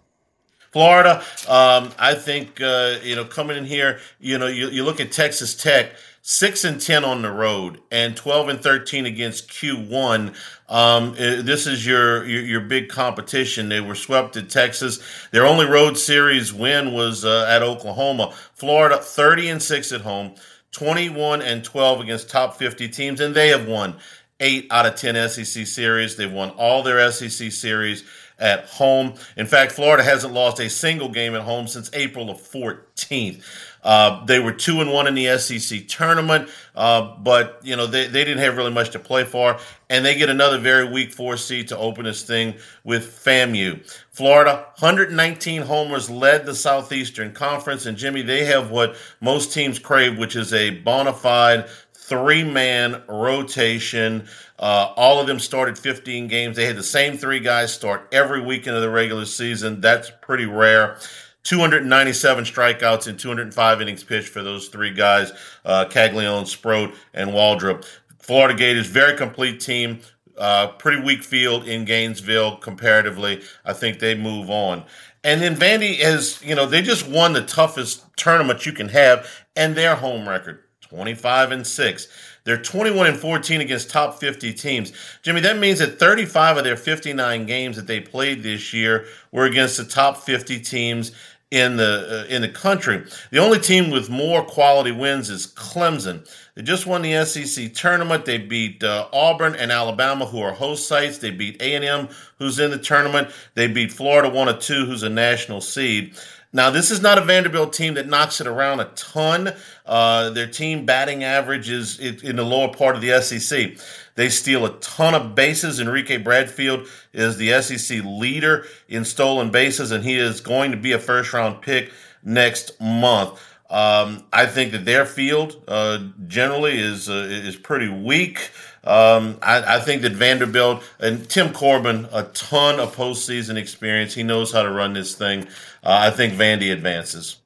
Florida, 0.72 1.22
um, 1.48 1.90
I 1.98 2.14
think 2.14 2.60
uh, 2.60 2.96
you 3.02 3.16
know 3.16 3.24
coming 3.24 3.56
in 3.56 3.64
here, 3.64 3.98
you 4.20 4.36
know 4.36 4.46
you, 4.46 4.68
you 4.68 4.84
look 4.84 5.00
at 5.00 5.10
Texas 5.10 5.54
Tech, 5.54 5.92
six 6.28 6.64
and 6.64 6.80
ten 6.80 7.04
on 7.04 7.22
the 7.22 7.30
road, 7.30 7.80
and 7.92 8.16
twelve 8.16 8.48
and 8.48 8.60
thirteen 8.60 9.06
against 9.06 9.48
Q 9.48 9.76
one. 9.76 10.34
Um, 10.68 11.12
uh, 11.12 11.40
this 11.42 11.68
is 11.68 11.86
your, 11.86 12.26
your, 12.26 12.42
your 12.42 12.60
big 12.60 12.88
competition. 12.88 13.68
They 13.68 13.80
were 13.80 13.94
swept 13.94 14.36
at 14.36 14.50
Texas. 14.50 14.98
Their 15.30 15.46
only 15.46 15.66
road 15.66 15.96
series 15.96 16.52
win 16.52 16.92
was 16.92 17.24
uh, 17.24 17.46
at 17.48 17.62
Oklahoma. 17.62 18.34
Florida, 18.54 18.98
thirty 18.98 19.48
and 19.48 19.62
six 19.62 19.92
at 19.92 20.00
home, 20.00 20.34
twenty 20.72 21.08
one 21.08 21.40
and 21.42 21.62
twelve 21.62 22.00
against 22.00 22.28
top 22.28 22.56
fifty 22.56 22.88
teams, 22.88 23.20
and 23.20 23.32
they 23.32 23.48
have 23.48 23.68
won 23.68 23.94
eight 24.40 24.66
out 24.72 24.84
of 24.84 24.96
ten 24.96 25.28
SEC 25.28 25.64
series. 25.64 26.16
They've 26.16 26.30
won 26.30 26.50
all 26.50 26.82
their 26.82 27.10
SEC 27.12 27.52
series 27.52 28.04
at 28.38 28.66
home. 28.66 29.14
In 29.36 29.46
fact, 29.46 29.72
Florida 29.72 30.02
hasn't 30.02 30.34
lost 30.34 30.60
a 30.60 30.68
single 30.68 31.08
game 31.08 31.34
at 31.34 31.42
home 31.42 31.66
since 31.66 31.88
April 31.94 32.30
of 32.30 32.38
14th. 32.38 33.42
Uh, 33.86 34.24
they 34.24 34.40
were 34.40 34.50
two 34.50 34.80
and 34.80 34.92
one 34.92 35.06
in 35.06 35.14
the 35.14 35.38
SEC 35.38 35.86
tournament, 35.86 36.48
uh, 36.74 37.14
but 37.18 37.60
you 37.62 37.76
know 37.76 37.86
they, 37.86 38.08
they 38.08 38.24
didn't 38.24 38.40
have 38.40 38.56
really 38.56 38.72
much 38.72 38.90
to 38.90 38.98
play 38.98 39.22
for, 39.22 39.58
and 39.88 40.04
they 40.04 40.16
get 40.16 40.28
another 40.28 40.58
very 40.58 40.90
weak 40.90 41.12
four 41.12 41.36
seed 41.36 41.68
to 41.68 41.78
open 41.78 42.04
this 42.04 42.24
thing 42.24 42.54
with 42.82 43.04
FAMU. 43.24 43.88
Florida, 44.10 44.66
119 44.80 45.62
homers, 45.62 46.10
led 46.10 46.44
the 46.46 46.54
Southeastern 46.54 47.32
Conference, 47.32 47.86
and 47.86 47.96
Jimmy, 47.96 48.22
they 48.22 48.44
have 48.46 48.72
what 48.72 48.96
most 49.20 49.52
teams 49.52 49.78
crave, 49.78 50.18
which 50.18 50.34
is 50.34 50.52
a 50.52 50.70
bona 50.80 51.12
fide 51.12 51.68
three 51.94 52.44
man 52.44 53.02
rotation. 53.08 54.26
Uh, 54.58 54.92
all 54.96 55.20
of 55.20 55.26
them 55.26 55.38
started 55.38 55.78
15 55.78 56.28
games. 56.28 56.56
They 56.56 56.64
had 56.64 56.76
the 56.76 56.82
same 56.82 57.18
three 57.18 57.40
guys 57.40 57.72
start 57.72 58.08
every 58.12 58.40
weekend 58.40 58.76
of 58.76 58.82
the 58.82 58.90
regular 58.90 59.26
season. 59.26 59.80
That's 59.80 60.10
pretty 60.22 60.46
rare. 60.46 60.98
297 61.46 62.44
strikeouts 62.44 63.06
and 63.06 63.18
205 63.18 63.80
innings 63.80 64.02
pitched 64.02 64.28
for 64.28 64.42
those 64.42 64.66
three 64.66 64.92
guys, 64.92 65.32
uh, 65.64 65.84
Caglianone, 65.84 66.44
Sproat, 66.44 66.92
and 67.14 67.30
Waldrep. 67.30 67.86
Florida 68.18 68.52
Gators, 68.52 68.88
very 68.88 69.16
complete 69.16 69.60
team. 69.60 70.00
Uh, 70.36 70.66
pretty 70.72 71.00
weak 71.00 71.22
field 71.22 71.66
in 71.66 71.84
Gainesville 71.84 72.56
comparatively. 72.56 73.42
I 73.64 73.72
think 73.72 74.00
they 74.00 74.16
move 74.16 74.50
on. 74.50 74.84
And 75.22 75.40
then 75.40 75.54
Vandy 75.54 75.98
has, 76.00 76.42
you 76.44 76.54
know, 76.54 76.66
they 76.66 76.82
just 76.82 77.08
won 77.08 77.32
the 77.32 77.42
toughest 77.42 78.04
tournament 78.16 78.66
you 78.66 78.72
can 78.72 78.88
have 78.88 79.28
and 79.54 79.74
their 79.76 79.94
home 79.94 80.28
record, 80.28 80.64
25 80.82 81.52
and 81.52 81.66
6. 81.66 82.08
They're 82.46 82.56
21 82.56 83.08
and 83.08 83.16
14 83.16 83.60
against 83.60 83.90
top 83.90 84.20
50 84.20 84.52
teams. 84.52 84.92
Jimmy, 85.22 85.40
that 85.40 85.58
means 85.58 85.80
that 85.80 85.98
35 85.98 86.58
of 86.58 86.64
their 86.64 86.76
59 86.76 87.44
games 87.44 87.76
that 87.76 87.88
they 87.88 88.00
played 88.00 88.44
this 88.44 88.72
year 88.72 89.06
were 89.32 89.46
against 89.46 89.78
the 89.78 89.84
top 89.84 90.18
50 90.18 90.60
teams 90.60 91.10
in 91.50 91.76
the 91.76 92.24
uh, 92.24 92.34
in 92.34 92.42
the 92.42 92.48
country. 92.48 93.04
The 93.30 93.38
only 93.38 93.60
team 93.60 93.90
with 93.90 94.10
more 94.10 94.44
quality 94.44 94.90
wins 94.90 95.30
is 95.30 95.46
Clemson. 95.46 96.28
They 96.54 96.62
just 96.62 96.86
won 96.86 97.02
the 97.02 97.24
SEC 97.24 97.72
tournament. 97.72 98.24
They 98.24 98.38
beat 98.38 98.82
uh, 98.82 99.08
Auburn 99.12 99.54
and 99.54 99.70
Alabama, 99.70 100.26
who 100.26 100.40
are 100.40 100.52
host 100.52 100.88
sites. 100.88 101.18
They 101.18 101.30
beat 101.30 101.60
A 101.62 101.74
and 101.74 101.84
M, 101.84 102.08
who's 102.38 102.58
in 102.58 102.70
the 102.70 102.78
tournament. 102.78 103.28
They 103.54 103.68
beat 103.68 103.92
Florida 103.92 104.28
one 104.28 104.48
or 104.48 104.56
two, 104.56 104.86
who's 104.86 105.04
a 105.04 105.08
national 105.08 105.60
seed. 105.60 106.14
Now, 106.52 106.70
this 106.70 106.90
is 106.90 107.02
not 107.02 107.18
a 107.18 107.20
Vanderbilt 107.20 107.74
team 107.74 107.94
that 107.94 108.08
knocks 108.08 108.40
it 108.40 108.46
around 108.46 108.80
a 108.80 108.86
ton. 108.94 109.52
Uh, 109.84 110.30
their 110.30 110.46
team 110.46 110.86
batting 110.86 111.22
average 111.22 111.68
is 111.68 111.98
in 111.98 112.36
the 112.36 112.44
lower 112.44 112.72
part 112.72 112.96
of 112.96 113.02
the 113.02 113.20
SEC. 113.20 113.76
They 114.16 114.28
steal 114.28 114.66
a 114.66 114.78
ton 114.80 115.14
of 115.14 115.34
bases. 115.34 115.78
Enrique 115.78 116.16
Bradfield 116.16 116.88
is 117.12 117.36
the 117.36 117.60
SEC 117.62 118.02
leader 118.04 118.66
in 118.88 119.04
stolen 119.04 119.50
bases, 119.50 119.92
and 119.92 120.02
he 120.04 120.18
is 120.18 120.40
going 120.40 120.72
to 120.72 120.76
be 120.76 120.92
a 120.92 120.98
first 120.98 121.32
round 121.32 121.62
pick 121.62 121.92
next 122.24 122.80
month. 122.80 123.40
Um, 123.68 124.24
I 124.32 124.46
think 124.46 124.72
that 124.72 124.84
their 124.84 125.04
field 125.04 125.62
uh, 125.66 125.98
generally 126.26 126.78
is 126.78 127.08
uh, 127.08 127.26
is 127.28 127.56
pretty 127.56 127.88
weak. 127.88 128.50
Um, 128.84 129.38
I, 129.42 129.78
I, 129.78 129.80
think 129.80 130.02
that 130.02 130.12
Vanderbilt 130.12 130.84
and 131.00 131.28
Tim 131.28 131.52
Corbin, 131.52 132.06
a 132.12 132.22
ton 132.22 132.78
of 132.78 132.94
postseason 132.94 133.56
experience. 133.56 134.14
He 134.14 134.22
knows 134.22 134.52
how 134.52 134.62
to 134.62 134.70
run 134.70 134.92
this 134.92 135.16
thing. 135.16 135.48
Uh, 135.82 135.98
I 136.02 136.10
think 136.10 136.34
Vandy 136.34 136.72
advances. 136.72 137.38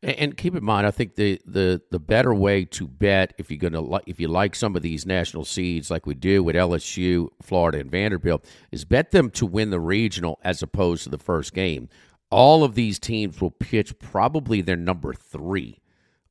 And, 0.00 0.36
keep 0.36 0.54
in 0.54 0.62
mind, 0.62 0.86
I 0.86 0.92
think 0.92 1.16
the, 1.16 1.40
the, 1.44 1.82
the 1.90 1.98
better 1.98 2.32
way 2.32 2.64
to 2.66 2.86
bet 2.86 3.34
if 3.36 3.50
you're 3.50 3.58
gonna 3.58 3.80
li- 3.80 4.00
if 4.06 4.20
you 4.20 4.28
like 4.28 4.54
some 4.54 4.76
of 4.76 4.82
these 4.82 5.04
national 5.04 5.44
seeds 5.44 5.90
like 5.90 6.06
we 6.06 6.14
do 6.14 6.44
with 6.44 6.54
LSU, 6.54 7.28
Florida, 7.42 7.80
and 7.80 7.90
Vanderbilt, 7.90 8.44
is 8.70 8.84
bet 8.84 9.10
them 9.10 9.28
to 9.30 9.44
win 9.44 9.70
the 9.70 9.80
regional 9.80 10.38
as 10.44 10.62
opposed 10.62 11.02
to 11.02 11.08
the 11.10 11.18
first 11.18 11.52
game. 11.52 11.88
All 12.30 12.62
of 12.62 12.76
these 12.76 13.00
teams 13.00 13.40
will 13.40 13.50
pitch 13.50 13.98
probably 13.98 14.60
their 14.60 14.76
number 14.76 15.14
three, 15.14 15.80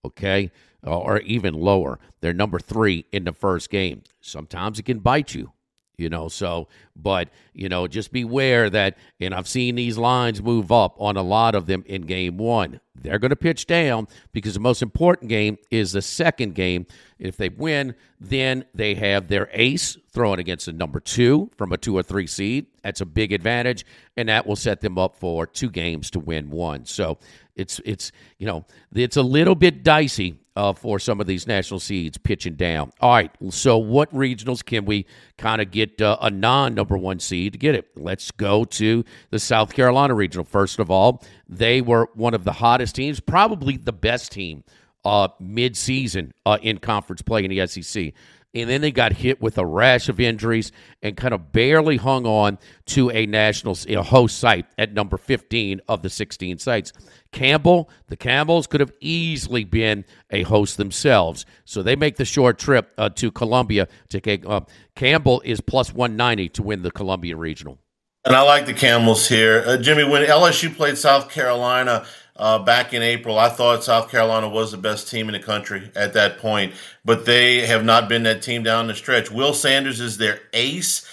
okay, 0.05 0.49
or 0.81 1.19
even 1.19 1.53
lower. 1.53 1.99
They're 2.21 2.33
number 2.33 2.59
three 2.59 3.05
in 3.11 3.25
the 3.25 3.33
first 3.33 3.69
game. 3.69 4.03
Sometimes 4.21 4.79
it 4.79 4.83
can 4.83 4.99
bite 4.99 5.35
you 5.35 5.51
you 5.97 6.09
know 6.09 6.27
so 6.27 6.67
but 6.95 7.29
you 7.53 7.67
know 7.69 7.87
just 7.87 8.11
beware 8.11 8.69
that 8.69 8.97
and 9.19 9.33
i've 9.33 9.47
seen 9.47 9.75
these 9.75 9.97
lines 9.97 10.41
move 10.41 10.71
up 10.71 10.95
on 10.99 11.17
a 11.17 11.21
lot 11.21 11.55
of 11.55 11.65
them 11.65 11.83
in 11.87 12.03
game 12.03 12.37
one 12.37 12.79
they're 13.01 13.19
going 13.19 13.29
to 13.29 13.35
pitch 13.35 13.67
down 13.67 14.07
because 14.33 14.53
the 14.53 14.59
most 14.59 14.81
important 14.81 15.29
game 15.29 15.57
is 15.69 15.91
the 15.91 16.01
second 16.01 16.55
game. 16.55 16.85
If 17.19 17.37
they 17.37 17.49
win, 17.49 17.95
then 18.19 18.65
they 18.73 18.95
have 18.95 19.27
their 19.27 19.49
ace 19.53 19.97
throwing 20.11 20.39
against 20.39 20.67
a 20.67 20.73
number 20.73 20.99
two 20.99 21.51
from 21.57 21.71
a 21.71 21.77
two 21.77 21.95
or 21.97 22.03
three 22.03 22.27
seed. 22.27 22.67
That's 22.83 23.01
a 23.01 23.05
big 23.05 23.31
advantage, 23.31 23.85
and 24.15 24.29
that 24.29 24.47
will 24.47 24.55
set 24.55 24.81
them 24.81 24.97
up 24.97 25.17
for 25.17 25.45
two 25.45 25.69
games 25.69 26.09
to 26.11 26.19
win 26.19 26.49
one. 26.49 26.85
So 26.85 27.17
it's 27.57 27.81
it's 27.83 28.11
you 28.37 28.45
know 28.45 28.65
it's 28.93 29.17
a 29.17 29.21
little 29.21 29.55
bit 29.55 29.83
dicey 29.83 30.37
uh, 30.55 30.73
for 30.73 30.97
some 30.97 31.21
of 31.21 31.27
these 31.27 31.45
national 31.45 31.79
seeds 31.79 32.17
pitching 32.17 32.55
down. 32.55 32.91
All 32.99 33.11
right, 33.13 33.31
so 33.49 33.77
what 33.77 34.13
regionals 34.13 34.65
can 34.65 34.85
we 34.85 35.05
kind 35.37 35.61
of 35.61 35.69
get 35.69 36.01
uh, 36.01 36.17
a 36.21 36.29
non 36.29 36.73
number 36.73 36.97
one 36.97 37.19
seed 37.19 37.53
to 37.53 37.59
get 37.59 37.75
it? 37.75 37.87
Let's 37.95 38.31
go 38.31 38.65
to 38.65 39.03
the 39.29 39.39
South 39.39 39.73
Carolina 39.73 40.15
regional. 40.15 40.45
First 40.45 40.79
of 40.79 40.89
all, 40.89 41.23
they 41.47 41.81
were 41.81 42.09
one 42.15 42.33
of 42.33 42.43
the 42.43 42.53
hottest 42.53 42.95
teams, 42.95 43.19
probably 43.19 43.77
the 43.77 43.93
best 43.93 44.31
team 44.31 44.63
uh, 45.05 45.29
mid 45.39 45.77
season 45.77 46.33
uh, 46.45 46.57
in 46.61 46.79
conference 46.79 47.21
play 47.21 47.45
in 47.45 47.49
the 47.49 47.67
SEC 47.67 48.13
and 48.53 48.69
then 48.69 48.81
they 48.81 48.91
got 48.91 49.13
hit 49.13 49.41
with 49.41 49.57
a 49.57 49.65
rash 49.65 50.09
of 50.09 50.19
injuries 50.19 50.71
and 51.01 51.17
kind 51.17 51.33
of 51.33 51.51
barely 51.51 51.97
hung 51.97 52.25
on 52.25 52.57
to 52.85 53.09
a 53.11 53.25
national 53.25 53.77
know, 53.87 54.03
host 54.03 54.39
site 54.39 54.65
at 54.77 54.93
number 54.93 55.17
15 55.17 55.81
of 55.87 56.01
the 56.01 56.09
16 56.09 56.57
sites. 56.59 56.93
Campbell, 57.31 57.89
the 58.07 58.15
Campbells 58.15 58.67
could 58.67 58.79
have 58.79 58.93
easily 58.99 59.63
been 59.63 60.05
a 60.31 60.43
host 60.43 60.77
themselves. 60.77 61.45
So 61.65 61.83
they 61.83 61.95
make 61.95 62.15
the 62.15 62.25
short 62.25 62.57
trip 62.57 62.93
uh, 62.97 63.09
to 63.09 63.31
Columbia 63.31 63.87
to 64.09 64.47
uh, 64.47 64.61
Campbell 64.95 65.41
is 65.45 65.61
plus 65.61 65.93
190 65.93 66.49
to 66.49 66.63
win 66.63 66.81
the 66.81 66.91
Columbia 66.91 67.35
Regional. 67.35 67.77
And 68.25 68.35
I 68.35 68.41
like 68.41 68.65
the 68.65 68.73
Camels 68.73 69.29
here. 69.29 69.63
Uh, 69.65 69.77
Jimmy, 69.77 70.03
when 70.03 70.25
LSU 70.25 70.75
played 70.75 70.97
South 70.97 71.29
Carolina, 71.29 72.05
uh, 72.37 72.59
back 72.59 72.93
in 72.93 73.01
April. 73.01 73.37
I 73.37 73.49
thought 73.49 73.83
South 73.83 74.09
Carolina 74.09 74.47
was 74.47 74.71
the 74.71 74.77
best 74.77 75.09
team 75.09 75.27
in 75.27 75.33
the 75.33 75.39
country 75.39 75.91
at 75.95 76.13
that 76.13 76.37
point, 76.37 76.73
but 77.03 77.25
they 77.25 77.65
have 77.65 77.83
not 77.83 78.07
been 78.07 78.23
that 78.23 78.41
team 78.41 78.63
down 78.63 78.87
the 78.87 78.95
stretch. 78.95 79.31
Will 79.31 79.53
Sanders 79.53 79.99
is 79.99 80.17
their 80.17 80.39
ace. 80.53 81.07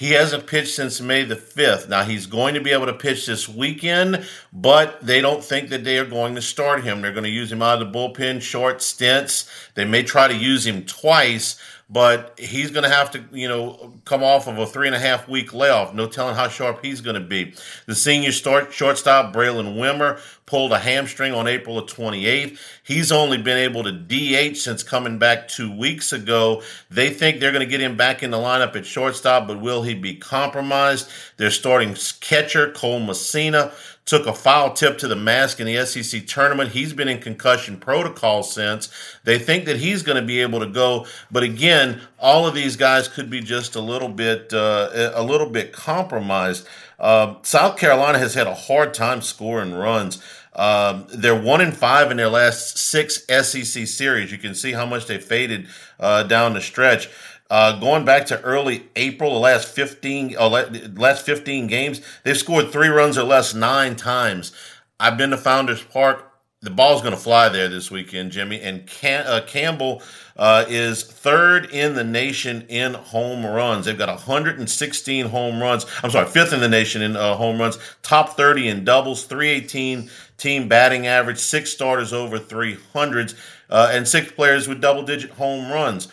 He 0.00 0.12
hasn't 0.12 0.46
pitched 0.46 0.74
since 0.74 0.98
May 0.98 1.24
the 1.24 1.36
5th. 1.36 1.90
Now, 1.90 2.04
he's 2.04 2.24
going 2.24 2.54
to 2.54 2.60
be 2.62 2.70
able 2.70 2.86
to 2.86 2.94
pitch 2.94 3.26
this 3.26 3.46
weekend, 3.46 4.26
but 4.50 4.98
they 5.04 5.20
don't 5.20 5.44
think 5.44 5.68
that 5.68 5.84
they 5.84 5.98
are 5.98 6.06
going 6.06 6.34
to 6.36 6.40
start 6.40 6.84
him. 6.84 7.02
They're 7.02 7.12
going 7.12 7.24
to 7.24 7.28
use 7.28 7.52
him 7.52 7.60
out 7.60 7.82
of 7.82 7.92
the 7.92 7.98
bullpen, 7.98 8.40
short 8.40 8.80
stints. 8.80 9.46
They 9.74 9.84
may 9.84 10.02
try 10.02 10.26
to 10.26 10.34
use 10.34 10.66
him 10.66 10.86
twice, 10.86 11.60
but 11.92 12.38
he's 12.38 12.70
going 12.70 12.84
to 12.84 12.88
have 12.88 13.10
to, 13.10 13.24
you 13.32 13.48
know, 13.48 13.92
come 14.04 14.22
off 14.22 14.46
of 14.46 14.56
a 14.58 14.66
three 14.66 14.86
and 14.86 14.94
a 14.94 14.98
half 14.98 15.28
week 15.28 15.52
layoff. 15.52 15.92
No 15.92 16.06
telling 16.06 16.36
how 16.36 16.48
sharp 16.48 16.84
he's 16.84 17.00
going 17.00 17.14
to 17.14 17.20
be. 17.20 17.52
The 17.86 17.96
senior 17.96 18.30
start 18.30 18.72
shortstop, 18.72 19.34
Braylen 19.34 19.74
Wimmer, 19.74 20.20
pulled 20.46 20.72
a 20.72 20.78
hamstring 20.78 21.34
on 21.34 21.48
April 21.48 21.76
the 21.76 21.82
28th. 21.82 22.58
He's 22.84 23.10
only 23.10 23.38
been 23.38 23.58
able 23.58 23.82
to 23.82 23.92
DH 23.92 24.56
since 24.56 24.84
coming 24.84 25.18
back 25.18 25.48
two 25.48 25.76
weeks 25.76 26.12
ago. 26.12 26.62
They 26.90 27.10
think 27.10 27.40
they're 27.40 27.52
going 27.52 27.66
to 27.66 27.70
get 27.70 27.80
him 27.80 27.96
back 27.96 28.22
in 28.22 28.30
the 28.30 28.38
lineup 28.38 28.76
at 28.76 28.86
shortstop, 28.86 29.48
but 29.48 29.60
will 29.60 29.82
he 29.82 29.94
be 29.94 30.14
compromised? 30.14 31.10
They're 31.38 31.50
starting 31.50 31.96
catcher, 32.20 32.70
Cole 32.70 33.00
Messina 33.00 33.72
took 34.10 34.26
a 34.26 34.34
foul 34.34 34.72
tip 34.72 34.98
to 34.98 35.06
the 35.06 35.14
mask 35.14 35.60
in 35.60 35.66
the 35.66 35.86
SEC 35.86 36.26
tournament. 36.26 36.72
He's 36.72 36.92
been 36.92 37.06
in 37.06 37.20
concussion 37.20 37.76
protocol 37.76 38.42
since. 38.42 38.88
They 39.22 39.38
think 39.38 39.66
that 39.66 39.76
he's 39.76 40.02
going 40.02 40.20
to 40.20 40.26
be 40.26 40.40
able 40.40 40.58
to 40.58 40.66
go, 40.66 41.06
but 41.30 41.44
again, 41.44 42.00
all 42.18 42.44
of 42.44 42.52
these 42.52 42.74
guys 42.74 43.06
could 43.06 43.30
be 43.30 43.40
just 43.40 43.76
a 43.76 43.80
little 43.80 44.08
bit 44.08 44.52
uh, 44.52 45.12
a 45.14 45.22
little 45.22 45.48
bit 45.48 45.72
compromised. 45.72 46.66
Uh, 46.98 47.36
South 47.42 47.76
Carolina 47.76 48.18
has 48.18 48.34
had 48.34 48.48
a 48.48 48.54
hard 48.54 48.94
time 48.94 49.22
scoring 49.22 49.74
runs. 49.74 50.20
Um, 50.56 51.06
they're 51.14 51.40
one 51.40 51.60
in 51.60 51.70
five 51.70 52.10
in 52.10 52.16
their 52.16 52.28
last 52.28 52.78
six 52.78 53.24
SEC 53.28 53.86
series. 53.86 54.32
You 54.32 54.38
can 54.38 54.56
see 54.56 54.72
how 54.72 54.86
much 54.86 55.06
they 55.06 55.18
faded 55.18 55.68
uh, 56.00 56.24
down 56.24 56.54
the 56.54 56.60
stretch. 56.60 57.08
Uh, 57.50 57.78
going 57.80 58.04
back 58.04 58.26
to 58.26 58.40
early 58.42 58.88
April, 58.94 59.34
the 59.34 59.40
last 59.40 59.68
15, 59.68 60.36
uh, 60.38 60.48
last 60.96 61.26
15 61.26 61.66
games, 61.66 62.00
they've 62.22 62.38
scored 62.38 62.70
three 62.70 62.88
runs 62.88 63.18
or 63.18 63.24
less 63.24 63.52
nine 63.54 63.96
times. 63.96 64.52
I've 65.00 65.18
been 65.18 65.30
to 65.30 65.36
Founders 65.36 65.82
Park. 65.82 66.26
The 66.62 66.70
ball's 66.70 67.00
going 67.00 67.14
to 67.14 67.20
fly 67.20 67.48
there 67.48 67.68
this 67.68 67.90
weekend, 67.90 68.32
Jimmy. 68.32 68.60
And 68.60 68.86
Cam- 68.86 69.24
uh, 69.26 69.40
Campbell 69.46 70.02
uh, 70.36 70.66
is 70.68 71.02
third 71.02 71.70
in 71.70 71.94
the 71.94 72.04
nation 72.04 72.66
in 72.68 72.94
home 72.94 73.44
runs. 73.44 73.86
They've 73.86 73.96
got 73.98 74.08
116 74.08 75.26
home 75.26 75.60
runs. 75.60 75.86
I'm 76.04 76.10
sorry, 76.10 76.28
fifth 76.28 76.52
in 76.52 76.60
the 76.60 76.68
nation 76.68 77.02
in 77.02 77.16
uh, 77.16 77.34
home 77.34 77.58
runs, 77.58 77.78
top 78.02 78.36
30 78.36 78.68
in 78.68 78.84
doubles, 78.84 79.24
318 79.24 80.10
team 80.36 80.68
batting 80.68 81.06
average, 81.06 81.38
six 81.38 81.70
starters 81.72 82.12
over 82.12 82.38
300s, 82.38 83.34
uh, 83.70 83.90
and 83.92 84.06
six 84.06 84.30
players 84.30 84.68
with 84.68 84.80
double 84.80 85.02
digit 85.02 85.30
home 85.30 85.72
runs. 85.72 86.08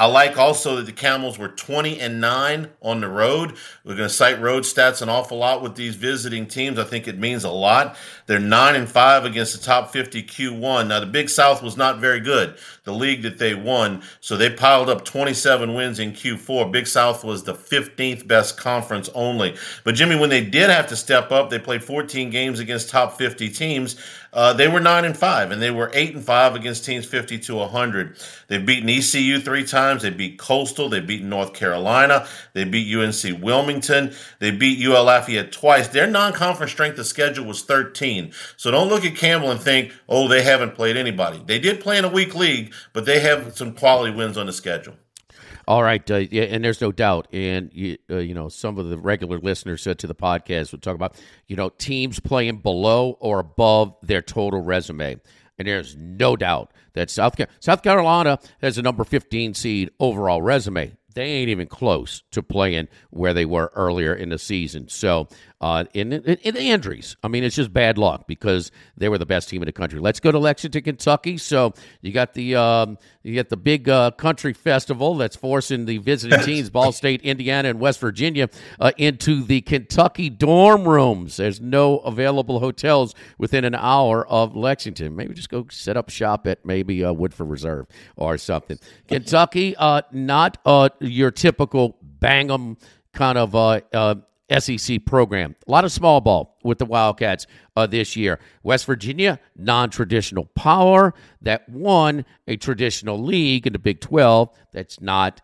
I 0.00 0.06
like 0.06 0.38
also 0.38 0.76
that 0.76 0.86
the 0.86 0.92
Camels 0.92 1.38
were 1.38 1.48
20 1.48 2.00
and 2.00 2.22
9 2.22 2.70
on 2.80 3.02
the 3.02 3.08
road. 3.08 3.58
We're 3.84 3.96
going 3.96 4.08
to 4.08 4.14
cite 4.14 4.40
road 4.40 4.62
stats 4.62 5.02
an 5.02 5.10
awful 5.10 5.36
lot 5.36 5.60
with 5.60 5.74
these 5.74 5.94
visiting 5.94 6.46
teams. 6.46 6.78
I 6.78 6.84
think 6.84 7.06
it 7.06 7.18
means 7.18 7.44
a 7.44 7.50
lot. 7.50 7.96
They're 8.24 8.38
9 8.38 8.76
and 8.76 8.88
5 8.88 9.26
against 9.26 9.52
the 9.52 9.62
top 9.62 9.92
50 9.92 10.22
Q1. 10.22 10.86
Now, 10.86 11.00
the 11.00 11.06
Big 11.06 11.28
South 11.28 11.62
was 11.62 11.76
not 11.76 11.98
very 11.98 12.18
good, 12.18 12.56
the 12.84 12.94
league 12.94 13.20
that 13.24 13.36
they 13.36 13.54
won. 13.54 14.02
So 14.20 14.38
they 14.38 14.48
piled 14.48 14.88
up 14.88 15.04
27 15.04 15.74
wins 15.74 15.98
in 15.98 16.12
Q4. 16.12 16.72
Big 16.72 16.86
South 16.86 17.22
was 17.22 17.44
the 17.44 17.52
15th 17.52 18.26
best 18.26 18.56
conference 18.56 19.10
only. 19.14 19.54
But, 19.84 19.96
Jimmy, 19.96 20.18
when 20.18 20.30
they 20.30 20.42
did 20.42 20.70
have 20.70 20.86
to 20.86 20.96
step 20.96 21.30
up, 21.30 21.50
they 21.50 21.58
played 21.58 21.84
14 21.84 22.30
games 22.30 22.58
against 22.58 22.88
top 22.88 23.18
50 23.18 23.50
teams. 23.50 23.96
Uh, 24.32 24.52
they 24.52 24.68
were 24.68 24.80
nine 24.80 25.04
and 25.04 25.16
five, 25.16 25.50
and 25.50 25.60
they 25.60 25.70
were 25.70 25.90
eight 25.92 26.14
and 26.14 26.24
five 26.24 26.54
against 26.54 26.84
teams 26.84 27.06
fifty 27.06 27.38
to 27.38 27.58
hundred. 27.66 28.16
They've 28.48 28.64
beaten 28.64 28.88
ECU 28.88 29.40
three 29.40 29.64
times. 29.64 30.02
They 30.02 30.10
beat 30.10 30.38
Coastal. 30.38 30.88
They 30.88 31.00
beat 31.00 31.22
North 31.22 31.52
Carolina. 31.52 32.26
They 32.52 32.64
beat 32.64 32.94
UNC 32.94 33.42
Wilmington. 33.42 34.14
They 34.38 34.50
beat 34.50 34.84
UL 34.84 35.04
Lafayette 35.04 35.52
twice. 35.52 35.88
Their 35.88 36.06
non-conference 36.06 36.72
strength 36.72 36.98
of 36.98 37.06
schedule 37.06 37.44
was 37.44 37.62
thirteen. 37.62 38.32
So 38.56 38.70
don't 38.70 38.88
look 38.88 39.04
at 39.04 39.16
Campbell 39.16 39.50
and 39.50 39.60
think, 39.60 39.92
oh, 40.08 40.28
they 40.28 40.42
haven't 40.42 40.74
played 40.74 40.96
anybody. 40.96 41.42
They 41.44 41.58
did 41.58 41.80
play 41.80 41.98
in 41.98 42.04
a 42.04 42.08
weak 42.08 42.34
league, 42.34 42.72
but 42.92 43.06
they 43.06 43.20
have 43.20 43.56
some 43.56 43.74
quality 43.74 44.14
wins 44.14 44.38
on 44.38 44.46
the 44.46 44.52
schedule. 44.52 44.94
All 45.70 45.84
right, 45.84 46.10
uh, 46.10 46.16
yeah, 46.16 46.42
and 46.42 46.64
there's 46.64 46.80
no 46.80 46.90
doubt, 46.90 47.28
and 47.32 47.70
you, 47.72 47.96
uh, 48.10 48.16
you 48.16 48.34
know, 48.34 48.48
some 48.48 48.76
of 48.76 48.88
the 48.88 48.98
regular 48.98 49.38
listeners 49.38 49.80
said 49.80 50.00
to 50.00 50.08
the 50.08 50.16
podcast 50.16 50.72
would 50.72 50.82
talk 50.82 50.96
about, 50.96 51.14
you 51.46 51.54
know, 51.54 51.68
teams 51.68 52.18
playing 52.18 52.56
below 52.56 53.16
or 53.20 53.38
above 53.38 53.94
their 54.02 54.20
total 54.20 54.60
resume, 54.62 55.20
and 55.60 55.68
there's 55.68 55.94
no 55.94 56.34
doubt 56.34 56.72
that 56.94 57.08
South 57.08 57.36
South 57.60 57.84
Carolina 57.84 58.40
has 58.60 58.78
a 58.78 58.82
number 58.82 59.04
15 59.04 59.54
seed 59.54 59.92
overall 60.00 60.42
resume 60.42 60.96
they 61.14 61.24
ain't 61.24 61.50
even 61.50 61.66
close 61.66 62.22
to 62.30 62.42
playing 62.42 62.88
where 63.10 63.34
they 63.34 63.44
were 63.44 63.72
earlier 63.74 64.14
in 64.14 64.28
the 64.28 64.38
season. 64.38 64.88
So, 64.88 65.28
uh, 65.60 65.84
in, 65.92 66.08
the 66.08 66.38
injuries, 66.42 67.16
I 67.22 67.28
mean, 67.28 67.44
it's 67.44 67.54
just 67.54 67.70
bad 67.70 67.98
luck 67.98 68.26
because 68.26 68.70
they 68.96 69.10
were 69.10 69.18
the 69.18 69.26
best 69.26 69.50
team 69.50 69.60
in 69.60 69.66
the 69.66 69.72
country. 69.72 70.00
Let's 70.00 70.18
go 70.18 70.32
to 70.32 70.38
Lexington, 70.38 70.82
Kentucky. 70.82 71.36
So 71.36 71.74
you 72.00 72.12
got 72.12 72.32
the 72.32 72.56
um, 72.56 72.96
you 73.22 73.34
got 73.34 73.50
the 73.50 73.58
big 73.58 73.86
uh, 73.86 74.12
country 74.12 74.54
festival 74.54 75.16
that's 75.16 75.36
forcing 75.36 75.84
the 75.84 75.98
visiting 75.98 76.40
teams, 76.40 76.70
Ball 76.70 76.92
State, 76.92 77.20
Indiana, 77.20 77.68
and 77.68 77.78
West 77.78 78.00
Virginia, 78.00 78.48
uh, 78.78 78.92
into 78.96 79.44
the 79.44 79.60
Kentucky 79.60 80.30
dorm 80.30 80.88
rooms. 80.88 81.36
There's 81.36 81.60
no 81.60 81.98
available 81.98 82.60
hotels 82.60 83.14
within 83.36 83.66
an 83.66 83.74
hour 83.74 84.26
of 84.28 84.56
Lexington. 84.56 85.14
Maybe 85.14 85.34
just 85.34 85.50
go 85.50 85.66
set 85.70 85.98
up 85.98 86.08
shop 86.08 86.46
at 86.46 86.64
maybe 86.64 87.04
uh, 87.04 87.12
Woodford 87.12 87.50
Reserve 87.50 87.86
or 88.16 88.38
something. 88.38 88.78
Kentucky, 89.08 89.76
uh, 89.76 90.00
not 90.10 90.56
uh, 90.64 90.88
your 91.00 91.30
typical 91.30 91.98
bang 92.02 92.50
'em 92.50 92.78
kind 93.12 93.38
of 93.38 93.54
uh, 93.54 93.80
uh, 93.92 94.14
SEC 94.58 95.04
program. 95.04 95.54
A 95.66 95.70
lot 95.70 95.84
of 95.84 95.92
small 95.92 96.20
ball 96.20 96.58
with 96.64 96.78
the 96.78 96.86
Wildcats 96.86 97.46
uh, 97.76 97.86
this 97.86 98.16
year. 98.16 98.38
West 98.62 98.86
Virginia, 98.86 99.38
non 99.56 99.90
traditional 99.90 100.46
power 100.56 101.14
that 101.42 101.68
won 101.68 102.24
a 102.48 102.56
traditional 102.56 103.22
league 103.22 103.66
in 103.66 103.72
the 103.72 103.78
Big 103.78 104.00
12 104.00 104.50
that's 104.72 105.00
not 105.00 105.40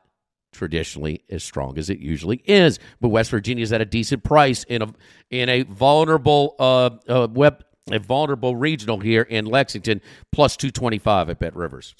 traditionally 0.52 1.22
as 1.30 1.44
strong 1.44 1.78
as 1.78 1.90
it 1.90 1.98
usually 1.98 2.42
is. 2.46 2.78
But 3.00 3.10
West 3.10 3.30
Virginia 3.30 3.62
is 3.62 3.72
at 3.72 3.80
a 3.80 3.84
decent 3.84 4.24
price 4.24 4.64
in 4.64 4.82
a 4.82 4.88
in 5.30 5.48
a 5.48 5.62
vulnerable 5.62 6.56
uh, 6.58 6.90
uh, 7.08 7.28
web 7.30 7.64
a 7.92 8.01
vulnerable 8.01 8.57
regional 8.57 8.99
here 8.99 9.22
in 9.22 9.46
Lexington, 9.46 10.01
plus 10.33 10.57
225 10.57 11.31
at 11.31 11.38
Bet 11.38 11.55
Rivers. 11.55 11.94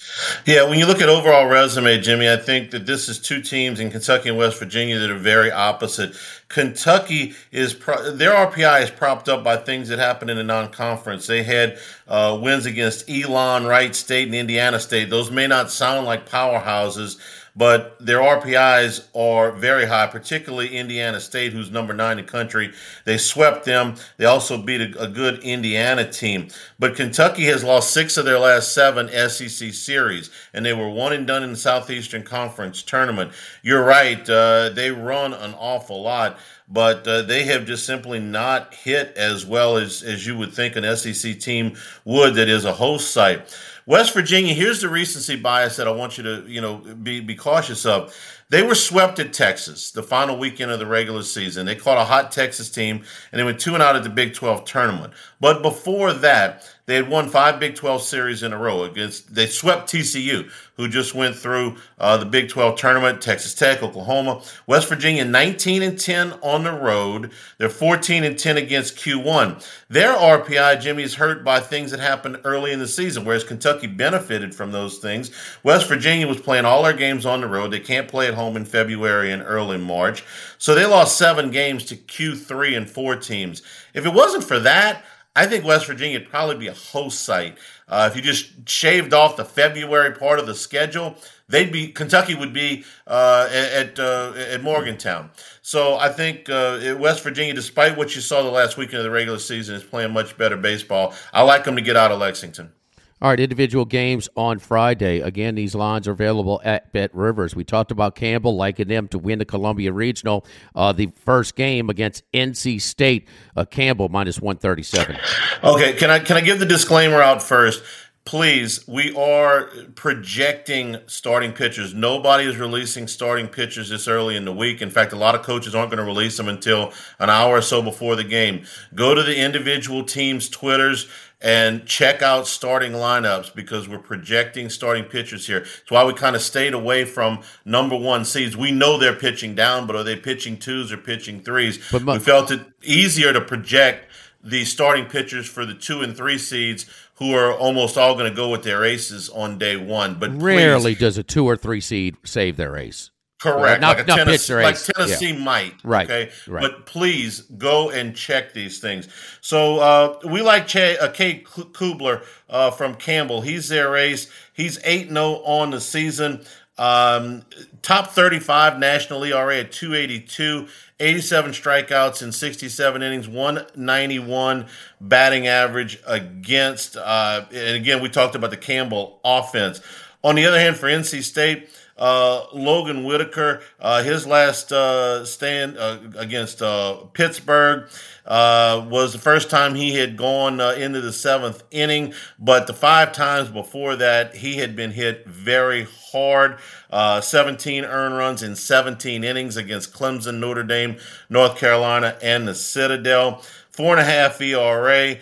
Yeah, 0.45 0.63
when 0.67 0.79
you 0.79 0.85
look 0.85 1.01
at 1.01 1.07
overall 1.07 1.47
resume, 1.47 2.01
Jimmy, 2.01 2.29
I 2.29 2.35
think 2.35 2.71
that 2.71 2.85
this 2.85 3.07
is 3.07 3.19
two 3.19 3.41
teams 3.41 3.79
in 3.79 3.89
Kentucky 3.89 4.27
and 4.27 4.37
West 4.37 4.59
Virginia 4.59 4.99
that 4.99 5.09
are 5.09 5.17
very 5.17 5.49
opposite. 5.49 6.13
Kentucky 6.49 7.35
is 7.53 7.73
pro- 7.73 8.11
their 8.11 8.31
RPI 8.31 8.83
is 8.83 8.91
propped 8.91 9.29
up 9.29 9.45
by 9.45 9.55
things 9.55 9.87
that 9.87 9.97
happened 9.97 10.29
in 10.29 10.35
the 10.35 10.43
non-conference. 10.43 11.25
They 11.25 11.43
had 11.43 11.79
uh, 12.05 12.37
wins 12.41 12.65
against 12.65 13.09
Elon, 13.09 13.65
Wright 13.65 13.95
State, 13.95 14.27
and 14.27 14.35
Indiana 14.35 14.81
State. 14.81 15.09
Those 15.09 15.31
may 15.31 15.47
not 15.47 15.71
sound 15.71 16.05
like 16.05 16.29
powerhouses, 16.29 17.17
but 17.57 17.97
their 17.99 18.19
RPIs 18.19 19.07
are 19.15 19.51
very 19.51 19.87
high, 19.87 20.05
particularly 20.05 20.77
Indiana 20.77 21.19
State, 21.19 21.53
who's 21.53 21.71
number 21.71 21.93
nine 21.93 22.19
in 22.19 22.25
the 22.25 22.31
country. 22.31 22.71
They 23.03 23.17
swept 23.17 23.65
them. 23.65 23.95
They 24.17 24.25
also 24.25 24.61
beat 24.61 24.95
a, 24.95 25.03
a 25.03 25.07
good 25.07 25.39
Indiana 25.39 26.09
team. 26.09 26.49
But 26.77 26.95
Kentucky 26.95 27.45
has 27.45 27.63
lost 27.63 27.91
six 27.91 28.15
of 28.15 28.25
their 28.25 28.37
last 28.37 28.73
seven 28.73 29.09
SEC 29.09 29.73
series, 29.73 30.29
and 30.53 30.63
they 30.63 30.73
were 30.73 30.89
one 30.89 31.13
and 31.13 31.25
done 31.25 31.41
in 31.41 31.51
the 31.51 31.57
Southeastern 31.57 32.21
Conference 32.21 32.83
tournament. 32.83 33.31
You're 33.63 33.83
right. 33.83 34.29
Uh, 34.29 34.69
they 34.69 34.91
run 34.91 35.33
an 35.33 35.55
awful 35.55 36.03
lot 36.03 36.37
but 36.69 37.07
uh, 37.07 37.21
they 37.21 37.43
have 37.45 37.65
just 37.65 37.85
simply 37.85 38.19
not 38.19 38.73
hit 38.73 39.15
as 39.15 39.45
well 39.45 39.77
as, 39.77 40.03
as 40.03 40.27
you 40.27 40.37
would 40.37 40.53
think 40.53 40.75
an 40.75 40.97
SEC 40.97 41.39
team 41.39 41.77
would 42.03 42.35
that 42.35 42.49
is 42.49 42.65
a 42.65 42.73
host 42.73 43.11
site. 43.11 43.57
West 43.87 44.13
Virginia, 44.13 44.53
here's 44.53 44.81
the 44.81 44.89
recency 44.89 45.37
bias 45.37 45.77
that 45.77 45.87
I 45.87 45.91
want 45.91 46.17
you 46.17 46.23
to, 46.25 46.43
you 46.45 46.59
know, 46.59 46.75
be, 46.75 47.21
be 47.21 47.35
cautious 47.35 47.85
of. 47.85 48.13
They 48.49 48.61
were 48.61 48.75
swept 48.75 49.17
at 49.17 49.31
Texas 49.31 49.91
the 49.91 50.03
final 50.03 50.37
weekend 50.37 50.71
of 50.71 50.79
the 50.79 50.85
regular 50.85 51.23
season. 51.23 51.65
They 51.65 51.75
caught 51.75 51.97
a 51.97 52.03
hot 52.03 52.33
Texas 52.33 52.69
team 52.69 53.05
and 53.31 53.39
they 53.39 53.45
went 53.45 53.61
2 53.61 53.75
and 53.75 53.81
out 53.81 53.95
at 53.95 54.03
the 54.03 54.09
Big 54.09 54.33
12 54.33 54.65
tournament. 54.65 55.13
But 55.39 55.61
before 55.61 56.11
that, 56.11 56.69
they 56.87 56.95
had 56.95 57.09
won 57.09 57.27
five 57.27 57.59
Big 57.59 57.75
12 57.75 58.01
series 58.01 58.43
in 58.43 58.53
a 58.53 58.57
row 58.57 58.83
against. 58.83 59.35
They 59.35 59.45
swept 59.47 59.91
TCU, 59.91 60.49
who 60.77 60.87
just 60.87 61.13
went 61.13 61.35
through 61.35 61.75
uh, 61.99 62.15
the 62.15 62.25
Big 62.25 62.47
12 62.47 62.79
tournament. 62.79 63.21
Texas 63.21 63.53
Tech, 63.53 63.83
Oklahoma, 63.83 64.41
West 64.67 64.87
Virginia, 64.87 65.25
19 65.25 65.81
and 65.81 65.99
10 65.99 66.33
on 66.41 66.63
the 66.63 66.71
road. 66.71 67.31
They're 67.57 67.67
14 67.67 68.23
and 68.23 68.39
10 68.39 68.55
against 68.55 68.95
Q1. 68.95 69.67
Their 69.89 70.13
RPI, 70.13 70.79
Jimmy, 70.79 71.03
is 71.03 71.15
hurt 71.15 71.43
by 71.43 71.59
things 71.59 71.91
that 71.91 71.99
happened 71.99 72.39
early 72.45 72.71
in 72.71 72.79
the 72.79 72.87
season, 72.87 73.25
whereas 73.25 73.43
Kentucky 73.43 73.87
benefited 73.87 74.55
from 74.55 74.71
those 74.71 74.99
things. 74.99 75.31
West 75.63 75.89
Virginia 75.89 76.25
was 76.25 76.39
playing 76.39 76.63
all 76.63 76.83
their 76.83 76.93
games 76.93 77.25
on 77.25 77.41
the 77.41 77.47
road. 77.47 77.71
They 77.71 77.81
can't 77.81 78.07
play 78.07 78.29
at 78.29 78.33
home 78.33 78.55
in 78.55 78.63
February 78.63 79.33
and 79.33 79.43
early 79.43 79.77
March, 79.77 80.23
so 80.57 80.73
they 80.73 80.85
lost 80.85 81.17
seven 81.17 81.51
games 81.51 81.83
to 81.85 81.97
Q3 81.97 82.77
and 82.77 82.89
four 82.89 83.17
teams. 83.17 83.61
If 83.93 84.05
it 84.05 84.13
wasn't 84.13 84.45
for 84.45 84.59
that. 84.59 85.03
I 85.37 85.45
think 85.45 85.63
West 85.63 85.85
Virginia 85.85 86.19
would 86.19 86.29
probably 86.29 86.57
be 86.57 86.65
a 86.67 86.73
host 86.73 87.21
site. 87.21 87.59
Uh, 87.87 88.09
if 88.09 88.15
you 88.15 88.23
just 88.23 88.67
shaved 88.67 89.13
off 89.13 89.37
the 89.37 89.45
February 89.45 90.11
part 90.13 90.39
of 90.39 90.47
the 90.47 90.55
schedule, 90.55 91.15
they'd 91.47 91.71
be 91.71 91.89
Kentucky 91.89 92.33
would 92.33 92.53
be 92.53 92.85
uh, 93.05 93.47
at 93.51 93.99
uh, 93.99 94.33
at 94.35 94.63
Morgantown. 94.63 95.29
So 95.61 95.95
I 95.95 96.09
think 96.09 96.49
uh, 96.49 96.95
West 96.99 97.23
Virginia, 97.23 97.53
despite 97.53 97.95
what 97.95 98.15
you 98.15 98.21
saw 98.21 98.41
the 98.41 98.49
last 98.49 98.77
weekend 98.77 98.97
of 98.97 99.03
the 99.03 99.11
regular 99.11 99.37
season, 99.37 99.75
is 99.75 99.83
playing 99.83 100.11
much 100.11 100.35
better 100.39 100.57
baseball. 100.57 101.13
I 101.31 101.43
like 101.43 101.65
them 101.65 101.75
to 101.75 101.83
get 101.83 101.95
out 101.95 102.11
of 102.11 102.19
Lexington. 102.19 102.71
All 103.19 103.29
right, 103.31 103.39
individual 103.39 103.85
games 103.85 104.29
on 104.37 104.59
Friday. 104.59 105.21
Again, 105.21 105.55
these 105.55 105.73
lines 105.73 106.07
are 106.07 106.11
available 106.11 106.61
at 106.63 106.93
Bet 106.93 107.09
Rivers. 107.15 107.55
We 107.55 107.63
talked 107.63 107.89
about 107.89 108.13
Campbell 108.13 108.55
liking 108.55 108.89
them 108.89 109.07
to 109.07 109.17
win 109.17 109.39
the 109.39 109.45
Columbia 109.45 109.91
Regional. 109.91 110.45
Uh, 110.75 110.91
the 110.91 111.11
first 111.15 111.55
game 111.55 111.89
against 111.89 112.23
NC 112.31 112.79
State, 112.79 113.27
uh, 113.55 113.65
Campbell 113.65 114.09
minus 114.09 114.39
one 114.39 114.57
thirty 114.57 114.83
seven. 114.83 115.17
Okay, 115.63 115.93
can 115.93 116.11
I 116.11 116.19
can 116.19 116.37
I 116.37 116.41
give 116.41 116.59
the 116.59 116.67
disclaimer 116.67 117.19
out 117.19 117.41
first? 117.41 117.83
Please, 118.27 118.85
we 118.89 119.15
are 119.15 119.71
projecting 119.95 120.97
starting 121.07 121.53
pitchers. 121.53 121.93
Nobody 121.93 122.43
is 122.43 122.57
releasing 122.57 123.07
starting 123.07 123.47
pitchers 123.47 123.89
this 123.89 124.05
early 124.05 124.35
in 124.35 124.43
the 124.43 124.51
week. 124.51 124.81
In 124.81 124.89
fact, 124.89 125.13
a 125.13 125.15
lot 125.15 125.33
of 125.33 125.43
coaches 125.43 125.73
aren't 125.73 125.91
going 125.91 125.99
to 125.99 126.03
release 126.03 126.35
them 126.35 126.49
until 126.49 126.91
an 127.19 127.29
hour 127.29 127.55
or 127.55 127.61
so 127.61 127.81
before 127.81 128.17
the 128.17 128.25
game. 128.25 128.65
Go 128.93 129.15
to 129.15 129.23
the 129.23 129.37
individual 129.37 130.03
teams' 130.03 130.49
Twitters 130.49 131.07
and 131.41 131.85
check 131.85 132.21
out 132.21 132.47
starting 132.47 132.93
lineups 132.93 133.53
because 133.53 133.87
we're 133.87 133.99
projecting 133.99 134.69
starting 134.69 135.03
pitchers 135.03 135.45
here. 135.45 135.59
That's 135.59 135.91
why 135.91 136.03
we 136.03 136.13
kind 136.13 136.35
of 136.35 136.41
stayed 136.41 136.73
away 136.73 137.05
from 137.05 137.41
number 137.63 137.95
one 137.95 138.25
seeds. 138.25 138.57
We 138.57 138.71
know 138.71 138.97
they're 138.97 139.13
pitching 139.13 139.53
down, 139.53 139.85
but 139.85 139.95
are 139.95 140.03
they 140.03 140.15
pitching 140.15 140.57
twos 140.57 140.91
or 140.91 140.97
pitching 140.97 141.41
threes? 141.41 141.79
But 141.91 142.01
my- 142.01 142.13
we 142.13 142.19
felt 142.19 142.49
it 142.51 142.61
easier 142.83 143.33
to 143.33 143.41
project 143.41 144.05
the 144.43 144.65
starting 144.65 145.05
pitchers 145.05 145.47
for 145.47 145.65
the 145.65 145.73
two 145.73 146.01
and 146.01 146.15
three 146.15 146.37
seeds 146.37 146.85
who 147.15 147.33
are 147.33 147.51
almost 147.51 147.97
all 147.97 148.13
going 148.15 148.29
to 148.29 148.35
go 148.35 148.49
with 148.49 148.63
their 148.63 148.83
aces 148.83 149.29
on 149.29 149.57
day 149.57 149.75
one. 149.75 150.15
But 150.15 150.41
rarely 150.41 150.93
please, 150.95 150.99
does 150.99 151.17
a 151.17 151.23
two 151.23 151.45
or 151.45 151.57
three 151.57 151.81
seed 151.81 152.15
save 152.23 152.57
their 152.57 152.77
ace. 152.77 153.11
Correct. 153.39 153.81
Not, 153.81 153.97
like, 153.97 154.07
not 154.07 154.17
Tennessee, 154.17 154.53
like. 154.55 154.83
Tennessee 154.83 155.33
yeah. 155.33 155.43
might. 155.43 155.75
Right. 155.83 156.09
Okay. 156.09 156.31
Right. 156.47 156.61
But 156.61 156.87
please 156.87 157.41
go 157.41 157.91
and 157.91 158.15
check 158.15 158.53
these 158.53 158.79
things. 158.79 159.07
So 159.41 159.79
uh, 159.79 160.19
we 160.25 160.41
like 160.41 160.67
Che, 160.67 160.97
uh, 160.97 161.11
Cade 161.11 161.45
Kuehler 161.45 162.23
uh, 162.49 162.71
from 162.71 162.95
Campbell. 162.95 163.41
He's 163.41 163.69
their 163.69 163.95
ace. 163.95 164.31
He's 164.53 164.79
8 164.83 165.09
0 165.09 165.41
on 165.45 165.69
the 165.69 165.79
season. 165.79 166.45
Um, 166.79 167.43
top 167.81 168.11
35 168.11 168.77
national 168.77 169.23
ERA 169.23 169.59
at 169.59 169.71
282, 169.71 170.67
87 170.99 171.51
strikeouts 171.51 172.21
in 172.21 172.31
67 172.31 173.01
innings, 173.01 173.27
191 173.27 174.67
batting 175.01 175.47
average 175.47 175.99
against. 176.07 176.97
Uh, 176.97 177.45
and 177.51 177.75
again, 177.75 178.01
we 178.01 178.09
talked 178.09 178.35
about 178.35 178.51
the 178.51 178.57
Campbell 178.57 179.19
offense. 179.23 179.81
On 180.23 180.35
the 180.35 180.45
other 180.45 180.59
hand, 180.59 180.75
for 180.75 180.87
NC 180.87 181.23
State, 181.23 181.69
uh, 181.97 182.45
Logan 182.53 183.03
Whitaker, 183.03 183.61
uh, 183.79 184.03
his 184.03 184.27
last 184.27 184.71
uh, 184.71 185.25
stand 185.25 185.77
uh, 185.77 185.99
against 186.17 186.61
uh, 186.61 186.95
Pittsburgh 187.13 187.89
uh, 188.25 188.85
was 188.89 189.13
the 189.13 189.19
first 189.19 189.49
time 189.49 189.75
he 189.75 189.95
had 189.95 190.17
gone 190.17 190.59
into 190.59 191.01
the 191.01 191.13
seventh 191.13 191.63
inning, 191.71 192.13
but 192.37 192.67
the 192.67 192.73
five 192.73 193.13
times 193.13 193.49
before 193.49 193.95
that, 193.95 194.35
he 194.35 194.57
had 194.57 194.75
been 194.75 194.91
hit 194.91 195.25
very 195.25 195.87
hard. 196.11 196.57
17 196.91 197.85
earned 197.85 198.17
runs 198.17 198.43
in 198.43 198.55
17 198.55 199.23
innings 199.23 199.57
against 199.57 199.93
Clemson, 199.93 200.39
Notre 200.39 200.63
Dame, 200.63 200.97
North 201.29 201.57
Carolina, 201.57 202.17
and 202.21 202.47
the 202.47 202.55
Citadel. 202.55 203.41
Four 203.77 203.91
and 203.91 204.01
a 204.01 204.03
half 204.03 204.41
ERA. 204.41 205.17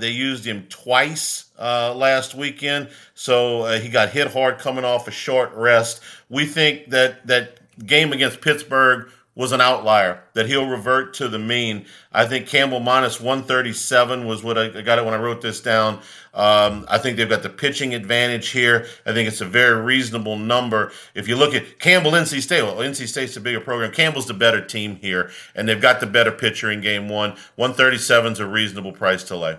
they 0.00 0.10
used 0.10 0.44
him 0.44 0.66
twice 0.68 1.44
uh, 1.56 1.94
last 1.94 2.34
weekend, 2.34 2.88
so 3.14 3.62
uh, 3.62 3.78
he 3.78 3.88
got 3.88 4.08
hit 4.08 4.32
hard 4.32 4.58
coming 4.58 4.84
off 4.84 5.06
a 5.06 5.12
short 5.12 5.52
rest. 5.54 6.00
We 6.28 6.46
think 6.46 6.90
that 6.90 7.24
that 7.28 7.60
game 7.86 8.12
against 8.12 8.40
Pittsburgh 8.40 9.08
was 9.36 9.52
an 9.52 9.60
outlier, 9.60 10.22
that 10.32 10.46
he'll 10.46 10.66
revert 10.66 11.12
to 11.12 11.28
the 11.28 11.38
mean. 11.38 11.84
I 12.10 12.24
think 12.24 12.48
Campbell 12.48 12.80
minus 12.80 13.20
137 13.20 14.26
was 14.26 14.42
what 14.42 14.56
I, 14.56 14.80
got 14.80 14.98
it 14.98 15.04
when 15.04 15.12
I 15.12 15.18
wrote 15.18 15.42
this 15.42 15.60
down. 15.60 16.00
Um, 16.32 16.86
I 16.88 16.96
think 16.96 17.18
they've 17.18 17.28
got 17.28 17.42
the 17.42 17.50
pitching 17.50 17.94
advantage 17.94 18.48
here. 18.48 18.86
I 19.04 19.12
think 19.12 19.28
it's 19.28 19.42
a 19.42 19.46
very 19.46 19.78
reasonable 19.80 20.38
number. 20.38 20.90
If 21.14 21.28
you 21.28 21.36
look 21.36 21.54
at 21.54 21.78
Campbell, 21.78 22.12
NC 22.12 22.40
State, 22.40 22.62
well, 22.62 22.76
NC 22.76 23.06
State's 23.06 23.36
a 23.36 23.40
bigger 23.40 23.60
program. 23.60 23.92
Campbell's 23.92 24.26
the 24.26 24.34
better 24.34 24.64
team 24.64 24.96
here, 24.96 25.30
and 25.54 25.68
they've 25.68 25.80
got 25.80 26.00
the 26.00 26.06
better 26.06 26.32
pitcher 26.32 26.70
in 26.70 26.80
game 26.80 27.10
one. 27.10 27.32
137 27.56 28.32
is 28.32 28.40
a 28.40 28.46
reasonable 28.46 28.92
price 28.92 29.22
to 29.24 29.36
lay. 29.36 29.58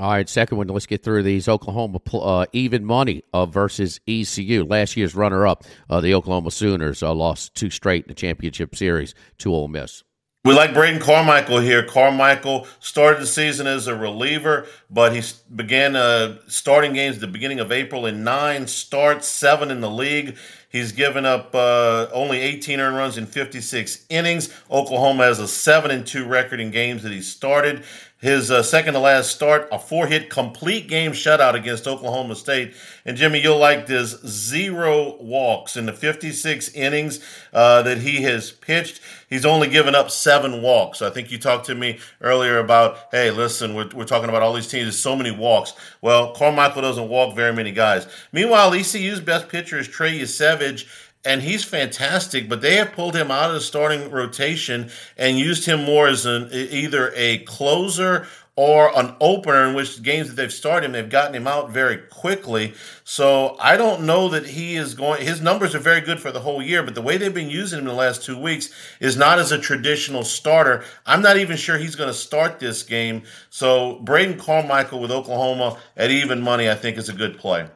All 0.00 0.12
right, 0.12 0.28
second 0.28 0.58
one. 0.58 0.68
Let's 0.68 0.86
get 0.86 1.02
through 1.02 1.24
these. 1.24 1.48
Oklahoma 1.48 1.98
uh, 2.14 2.46
even 2.52 2.84
money 2.84 3.24
uh, 3.32 3.46
versus 3.46 3.98
ECU. 4.06 4.64
Last 4.64 4.96
year's 4.96 5.16
runner-up, 5.16 5.64
uh, 5.90 6.00
the 6.00 6.14
Oklahoma 6.14 6.52
Sooners, 6.52 7.02
uh, 7.02 7.12
lost 7.12 7.56
two 7.56 7.68
straight 7.68 8.04
in 8.04 8.08
the 8.08 8.14
championship 8.14 8.76
series 8.76 9.16
to 9.38 9.52
Ole 9.52 9.66
Miss. 9.66 10.04
We 10.44 10.54
like 10.54 10.72
Braden 10.72 11.00
Carmichael 11.00 11.58
here. 11.58 11.82
Carmichael 11.82 12.68
started 12.78 13.20
the 13.20 13.26
season 13.26 13.66
as 13.66 13.88
a 13.88 13.94
reliever, 13.96 14.66
but 14.88 15.12
he 15.12 15.22
began 15.54 15.96
uh, 15.96 16.38
starting 16.46 16.92
games 16.92 17.16
at 17.16 17.20
the 17.20 17.26
beginning 17.26 17.58
of 17.58 17.72
April 17.72 18.06
in 18.06 18.22
nine 18.22 18.68
starts, 18.68 19.26
seven 19.26 19.72
in 19.72 19.80
the 19.80 19.90
league. 19.90 20.36
He's 20.70 20.92
given 20.92 21.26
up 21.26 21.54
uh, 21.54 22.06
only 22.12 22.38
18 22.40 22.78
earned 22.78 22.96
runs 22.96 23.18
in 23.18 23.26
56 23.26 24.06
innings. 24.10 24.54
Oklahoma 24.70 25.24
has 25.24 25.38
a 25.38 25.48
7 25.48 25.90
and 25.90 26.06
2 26.06 26.26
record 26.26 26.60
in 26.60 26.70
games 26.70 27.02
that 27.02 27.12
he 27.12 27.20
started. 27.22 27.84
His 28.20 28.50
uh, 28.50 28.64
second 28.64 28.94
to 28.94 28.98
last 28.98 29.30
start, 29.30 29.68
a 29.70 29.78
four 29.78 30.08
hit 30.08 30.28
complete 30.28 30.88
game 30.88 31.12
shutout 31.12 31.54
against 31.54 31.86
Oklahoma 31.86 32.34
State. 32.34 32.74
And 33.04 33.16
Jimmy, 33.16 33.40
you'll 33.40 33.58
like 33.58 33.86
this 33.86 34.20
zero 34.26 35.16
walks 35.22 35.76
in 35.76 35.86
the 35.86 35.92
56 35.92 36.74
innings 36.74 37.20
uh, 37.52 37.82
that 37.82 37.98
he 37.98 38.22
has 38.22 38.50
pitched. 38.50 39.00
He's 39.30 39.46
only 39.46 39.68
given 39.68 39.94
up 39.94 40.10
seven 40.10 40.62
walks. 40.62 41.00
I 41.00 41.10
think 41.10 41.30
you 41.30 41.38
talked 41.38 41.66
to 41.66 41.76
me 41.76 42.00
earlier 42.20 42.58
about, 42.58 42.98
hey, 43.12 43.30
listen, 43.30 43.74
we're, 43.74 43.88
we're 43.94 44.04
talking 44.04 44.28
about 44.28 44.42
all 44.42 44.52
these 44.52 44.66
teams, 44.66 44.84
there's 44.86 44.98
so 44.98 45.14
many 45.14 45.30
walks. 45.30 45.74
Well, 46.00 46.32
Carmichael 46.32 46.82
doesn't 46.82 47.08
walk 47.08 47.36
very 47.36 47.52
many 47.52 47.70
guys. 47.70 48.08
Meanwhile, 48.32 48.74
ECU's 48.74 49.20
best 49.20 49.48
pitcher 49.48 49.78
is 49.78 49.86
Trey 49.86 50.18
Yesavage 50.18 50.88
and 51.24 51.42
he's 51.42 51.64
fantastic. 51.64 52.48
But 52.48 52.60
they 52.60 52.76
have 52.76 52.92
pulled 52.92 53.16
him 53.16 53.30
out 53.30 53.50
of 53.50 53.54
the 53.54 53.60
starting 53.60 54.10
rotation 54.10 54.90
and 55.16 55.38
used 55.38 55.66
him 55.66 55.84
more 55.84 56.08
as 56.08 56.26
an 56.26 56.48
either 56.52 57.12
a 57.14 57.38
closer 57.38 58.26
or 58.58 58.90
an 58.98 59.14
opener 59.20 59.68
in 59.68 59.74
which 59.76 60.02
games 60.02 60.26
that 60.26 60.34
they've 60.34 60.52
started 60.52 60.86
him, 60.86 60.90
they've 60.90 61.08
gotten 61.08 61.32
him 61.32 61.46
out 61.46 61.70
very 61.70 61.96
quickly. 61.96 62.74
So 63.04 63.56
I 63.60 63.76
don't 63.76 64.02
know 64.04 64.28
that 64.30 64.46
he 64.46 64.74
is 64.74 64.94
going. 64.94 65.24
His 65.24 65.40
numbers 65.40 65.76
are 65.76 65.78
very 65.78 66.00
good 66.00 66.18
for 66.18 66.32
the 66.32 66.40
whole 66.40 66.60
year, 66.60 66.82
but 66.82 66.96
the 66.96 67.00
way 67.00 67.18
they've 67.18 67.32
been 67.32 67.50
using 67.50 67.78
him 67.78 67.84
in 67.84 67.90
the 67.90 67.94
last 67.94 68.24
two 68.24 68.36
weeks 68.36 68.70
is 68.98 69.16
not 69.16 69.38
as 69.38 69.52
a 69.52 69.60
traditional 69.60 70.24
starter. 70.24 70.82
I'm 71.06 71.22
not 71.22 71.36
even 71.36 71.56
sure 71.56 71.78
he's 71.78 71.94
going 71.94 72.08
to 72.08 72.14
start 72.14 72.58
this 72.58 72.82
game. 72.82 73.22
So 73.48 74.00
Braden 74.00 74.40
Carmichael 74.40 74.98
with 74.98 75.12
Oklahoma 75.12 75.78
at 75.96 76.10
even 76.10 76.42
money, 76.42 76.68
I 76.68 76.74
think, 76.74 76.98
is 76.98 77.08
a 77.08 77.12
good 77.12 77.38
play. 77.38 77.68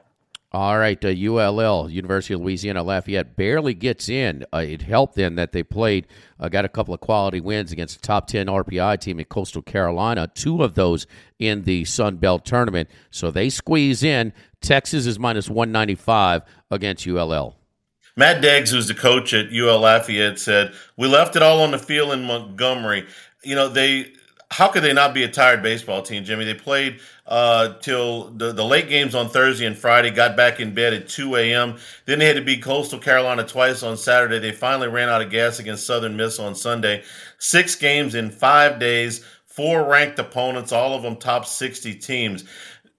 All 0.55 0.77
right, 0.77 1.03
uh, 1.03 1.09
ULL, 1.09 1.89
University 1.89 2.35
of 2.35 2.43
Louisiana 2.43 2.83
Lafayette, 2.83 3.37
barely 3.37 3.73
gets 3.73 4.11
in. 4.11 4.45
Uh, 4.53 4.59
it 4.59 4.83
helped 4.83 5.15
them 5.15 5.37
that 5.37 5.53
they 5.53 5.63
played, 5.63 6.07
uh, 6.39 6.51
got 6.51 6.67
a 6.67 6.69
couple 6.69 6.93
of 6.93 7.01
quality 7.01 7.41
wins 7.41 7.73
against 7.73 7.99
the 7.99 8.07
top 8.07 8.27
10 8.27 8.49
RPI 8.49 9.01
team 9.01 9.19
in 9.19 9.25
Coastal 9.25 9.63
Carolina, 9.63 10.31
two 10.35 10.63
of 10.63 10.75
those 10.75 11.07
in 11.39 11.63
the 11.63 11.87
Sun 11.87 12.17
Belt 12.17 12.45
tournament. 12.45 12.91
So 13.11 13.31
they 13.31 13.49
squeeze 13.49 14.03
in. 14.03 14.35
Texas 14.61 15.07
is 15.07 15.19
minus 15.19 15.49
195 15.49 16.43
against 16.71 17.07
ULL. 17.07 17.57
Matt 18.15 18.43
Deggs, 18.43 18.71
who's 18.71 18.89
the 18.89 18.95
coach 18.95 19.33
at 19.33 19.51
UL 19.55 19.81
Lafayette, 19.81 20.39
said, 20.39 20.75
We 20.99 21.09
left 21.09 21.35
it 21.35 21.43
all 21.43 21.63
on 21.63 21.71
the 21.71 21.79
field 21.79 22.13
in 22.13 22.25
Montgomery. 22.25 23.07
You 23.43 23.55
know, 23.55 23.71
they 23.71 24.13
how 24.53 24.69
could 24.69 24.83
they 24.83 24.93
not 24.93 25.15
be 25.15 25.23
a 25.23 25.29
tired 25.29 25.63
baseball 25.63 26.03
team, 26.03 26.25
Jimmy? 26.25 26.45
They 26.45 26.53
played 26.55 27.01
uh, 27.33 27.79
till 27.79 28.29
the, 28.33 28.53
the 28.53 28.63
late 28.63 28.91
games 28.91 29.15
on 29.15 29.27
Thursday 29.27 29.65
and 29.65 29.75
Friday, 29.77 30.11
got 30.11 30.37
back 30.37 30.61
in 30.61 30.75
bed 30.75 30.93
at 30.93 31.09
2 31.09 31.37
a.m. 31.37 31.79
Then 32.05 32.19
they 32.19 32.27
had 32.27 32.37
to 32.37 32.43
beat 32.43 32.63
Coastal 32.63 32.99
Carolina 32.99 33.43
twice 33.43 33.83
on 33.83 33.97
Saturday. 33.97 34.39
They 34.39 34.53
finally 34.53 34.89
ran 34.89 35.09
out 35.09 35.23
of 35.23 35.31
gas 35.31 35.59
against 35.59 35.87
Southern 35.87 36.15
Miss 36.15 36.39
on 36.39 36.55
Sunday. 36.55 37.05
Six 37.39 37.75
games 37.75 38.15
in 38.15 38.31
five 38.31 38.79
days, 38.79 39.25
four 39.47 39.83
ranked 39.83 40.19
opponents, 40.19 40.73
all 40.73 40.95
of 40.95 41.03
them 41.03 41.17
top 41.17 41.47
60 41.47 41.95
teams. 41.95 42.45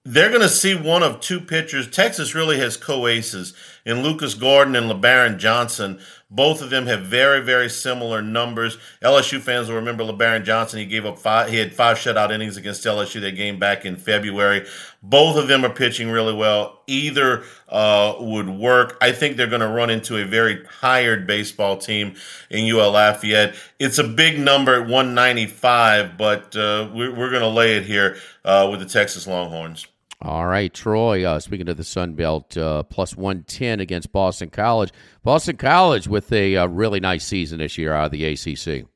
They're 0.04 0.30
going 0.30 0.40
to 0.40 0.48
see 0.48 0.74
one 0.74 1.04
of 1.04 1.20
two 1.20 1.40
pitchers. 1.40 1.88
Texas 1.88 2.34
really 2.34 2.58
has 2.58 2.76
co 2.76 3.06
aces 3.06 3.54
in 3.84 4.02
Lucas 4.02 4.34
Gordon 4.34 4.76
and 4.76 4.90
Lebarron 4.90 5.38
Johnson. 5.38 6.00
Both 6.30 6.62
of 6.62 6.70
them 6.70 6.86
have 6.86 7.02
very, 7.02 7.40
very 7.40 7.68
similar 7.68 8.20
numbers. 8.20 8.76
LSU 9.02 9.40
fans 9.40 9.68
will 9.68 9.76
remember 9.76 10.02
Lebarron 10.02 10.44
Johnson. 10.44 10.80
He 10.80 10.86
gave 10.86 11.06
up 11.06 11.18
five. 11.18 11.48
He 11.48 11.58
had 11.58 11.72
five 11.72 11.96
shutout 11.96 12.32
innings 12.32 12.56
against 12.56 12.84
LSU. 12.84 13.20
That 13.20 13.32
game 13.32 13.58
back 13.60 13.84
in 13.84 13.94
February. 13.96 14.66
Both 15.00 15.36
of 15.36 15.46
them 15.46 15.64
are 15.64 15.70
pitching 15.70 16.10
really 16.10 16.34
well. 16.34 16.82
Either 16.88 17.44
uh, 17.68 18.16
would 18.18 18.48
work. 18.48 18.96
I 19.00 19.12
think 19.12 19.36
they're 19.36 19.46
going 19.46 19.60
to 19.60 19.68
run 19.68 19.90
into 19.90 20.16
a 20.16 20.24
very 20.24 20.64
tired 20.80 21.26
baseball 21.26 21.76
team 21.76 22.16
in 22.50 22.68
UL 22.74 22.90
Lafayette. 22.92 23.54
It's 23.78 23.98
a 23.98 24.04
big 24.04 24.40
number 24.40 24.74
at 24.74 24.88
195, 24.88 26.16
but 26.16 26.56
uh, 26.56 26.90
we're, 26.92 27.14
we're 27.14 27.30
going 27.30 27.42
to 27.42 27.48
lay 27.48 27.76
it 27.76 27.84
here 27.84 28.16
uh, 28.44 28.66
with 28.70 28.80
the 28.80 28.86
Texas 28.86 29.26
Longhorns. 29.26 29.86
All 30.22 30.46
right, 30.46 30.72
Troy. 30.72 31.24
Uh, 31.24 31.40
speaking 31.40 31.68
of 31.68 31.76
the 31.76 31.84
Sun 31.84 32.14
Belt, 32.14 32.56
uh, 32.56 32.82
plus 32.84 33.16
one 33.16 33.44
ten 33.44 33.80
against 33.80 34.12
Boston 34.12 34.50
College. 34.50 34.92
Boston 35.22 35.56
College 35.56 36.08
with 36.08 36.32
a 36.32 36.56
uh, 36.56 36.66
really 36.66 37.00
nice 37.00 37.24
season 37.24 37.58
this 37.58 37.76
year 37.76 37.92
out 37.92 38.06
of 38.06 38.10
the 38.12 38.24
ACC. 38.24 38.86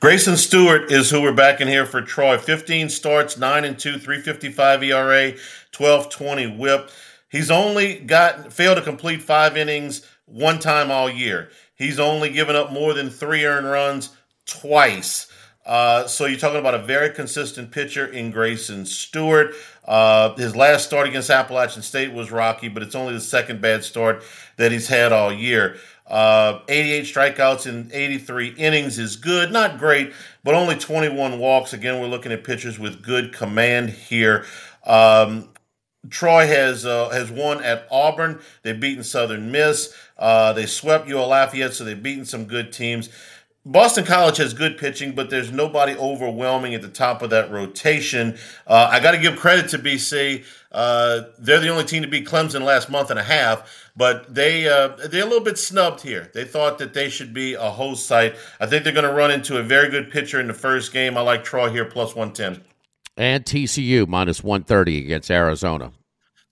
Grayson 0.00 0.36
Stewart 0.36 0.90
is 0.90 1.10
who 1.10 1.20
we're 1.20 1.34
backing 1.34 1.68
here 1.68 1.84
for 1.84 2.00
Troy. 2.00 2.38
15 2.38 2.88
starts, 2.88 3.36
9 3.36 3.64
and 3.64 3.78
2, 3.78 3.98
355 3.98 4.82
ERA, 4.82 5.30
1220 5.76 6.56
whip. 6.56 6.90
He's 7.28 7.50
only 7.50 7.98
got 7.98 8.52
failed 8.52 8.78
to 8.78 8.82
complete 8.82 9.20
five 9.20 9.56
innings 9.56 10.06
one 10.24 10.58
time 10.58 10.90
all 10.90 11.10
year. 11.10 11.50
He's 11.74 11.98
only 11.98 12.30
given 12.30 12.56
up 12.56 12.72
more 12.72 12.94
than 12.94 13.10
three 13.10 13.44
earned 13.44 13.66
runs 13.66 14.10
twice. 14.46 15.26
Uh, 15.66 16.06
so 16.06 16.26
you're 16.26 16.38
talking 16.38 16.60
about 16.60 16.74
a 16.74 16.82
very 16.82 17.10
consistent 17.10 17.70
pitcher 17.70 18.06
in 18.06 18.30
Grayson 18.30 18.84
Stewart. 18.84 19.54
Uh, 19.84 20.34
his 20.34 20.54
last 20.54 20.84
start 20.84 21.06
against 21.08 21.30
Appalachian 21.30 21.82
State 21.82 22.12
was 22.12 22.30
rocky, 22.30 22.68
but 22.68 22.82
it's 22.82 22.94
only 22.94 23.14
the 23.14 23.20
second 23.20 23.60
bad 23.60 23.82
start 23.82 24.22
that 24.56 24.72
he's 24.72 24.88
had 24.88 25.12
all 25.12 25.32
year. 25.32 25.76
Uh, 26.06 26.60
88 26.68 27.04
strikeouts 27.04 27.66
in 27.66 27.90
83 27.92 28.48
innings 28.58 28.98
is 28.98 29.16
good, 29.16 29.50
not 29.50 29.78
great, 29.78 30.12
but 30.42 30.54
only 30.54 30.76
21 30.76 31.38
walks. 31.38 31.72
Again, 31.72 31.98
we're 31.98 32.08
looking 32.08 32.30
at 32.30 32.44
pitchers 32.44 32.78
with 32.78 33.02
good 33.02 33.32
command 33.32 33.88
here. 33.88 34.44
Um, 34.84 35.48
Troy 36.10 36.46
has 36.46 36.84
uh, 36.84 37.08
has 37.08 37.30
won 37.30 37.62
at 37.64 37.86
Auburn. 37.90 38.40
They've 38.62 38.78
beaten 38.78 39.02
Southern 39.02 39.50
Miss. 39.50 39.94
Uh, 40.18 40.52
they 40.52 40.66
swept 40.66 41.08
UL 41.08 41.28
Lafayette, 41.28 41.72
so 41.72 41.84
they've 41.84 42.00
beaten 42.00 42.26
some 42.26 42.44
good 42.44 42.72
teams. 42.72 43.08
Boston 43.66 44.04
College 44.04 44.36
has 44.36 44.52
good 44.52 44.76
pitching, 44.76 45.12
but 45.12 45.30
there's 45.30 45.50
nobody 45.50 45.96
overwhelming 45.96 46.74
at 46.74 46.82
the 46.82 46.88
top 46.88 47.22
of 47.22 47.30
that 47.30 47.50
rotation. 47.50 48.36
Uh, 48.66 48.88
I 48.90 49.00
got 49.00 49.12
to 49.12 49.18
give 49.18 49.36
credit 49.36 49.70
to 49.70 49.78
BC. 49.78 50.44
Uh, 50.70 51.22
they're 51.38 51.60
the 51.60 51.70
only 51.70 51.84
team 51.84 52.02
to 52.02 52.08
beat 52.08 52.26
Clemson 52.26 52.62
last 52.62 52.90
month 52.90 53.10
and 53.10 53.18
a 53.18 53.22
half, 53.22 53.90
but 53.96 54.34
they 54.34 54.68
uh, 54.68 54.88
they're 55.08 55.22
a 55.22 55.26
little 55.26 55.44
bit 55.44 55.56
snubbed 55.56 56.02
here. 56.02 56.30
They 56.34 56.44
thought 56.44 56.78
that 56.78 56.92
they 56.92 57.08
should 57.08 57.32
be 57.32 57.54
a 57.54 57.70
host 57.70 58.06
site. 58.06 58.34
I 58.60 58.66
think 58.66 58.84
they're 58.84 58.92
going 58.92 59.08
to 59.08 59.14
run 59.14 59.30
into 59.30 59.56
a 59.56 59.62
very 59.62 59.88
good 59.88 60.10
pitcher 60.10 60.40
in 60.40 60.46
the 60.46 60.54
first 60.54 60.92
game. 60.92 61.16
I 61.16 61.22
like 61.22 61.42
Troy 61.42 61.70
here 61.70 61.86
plus 61.86 62.14
one 62.14 62.32
ten. 62.32 62.62
And 63.16 63.44
TCU 63.44 64.06
minus 64.06 64.44
one 64.44 64.64
thirty 64.64 64.98
against 64.98 65.30
Arizona. 65.30 65.92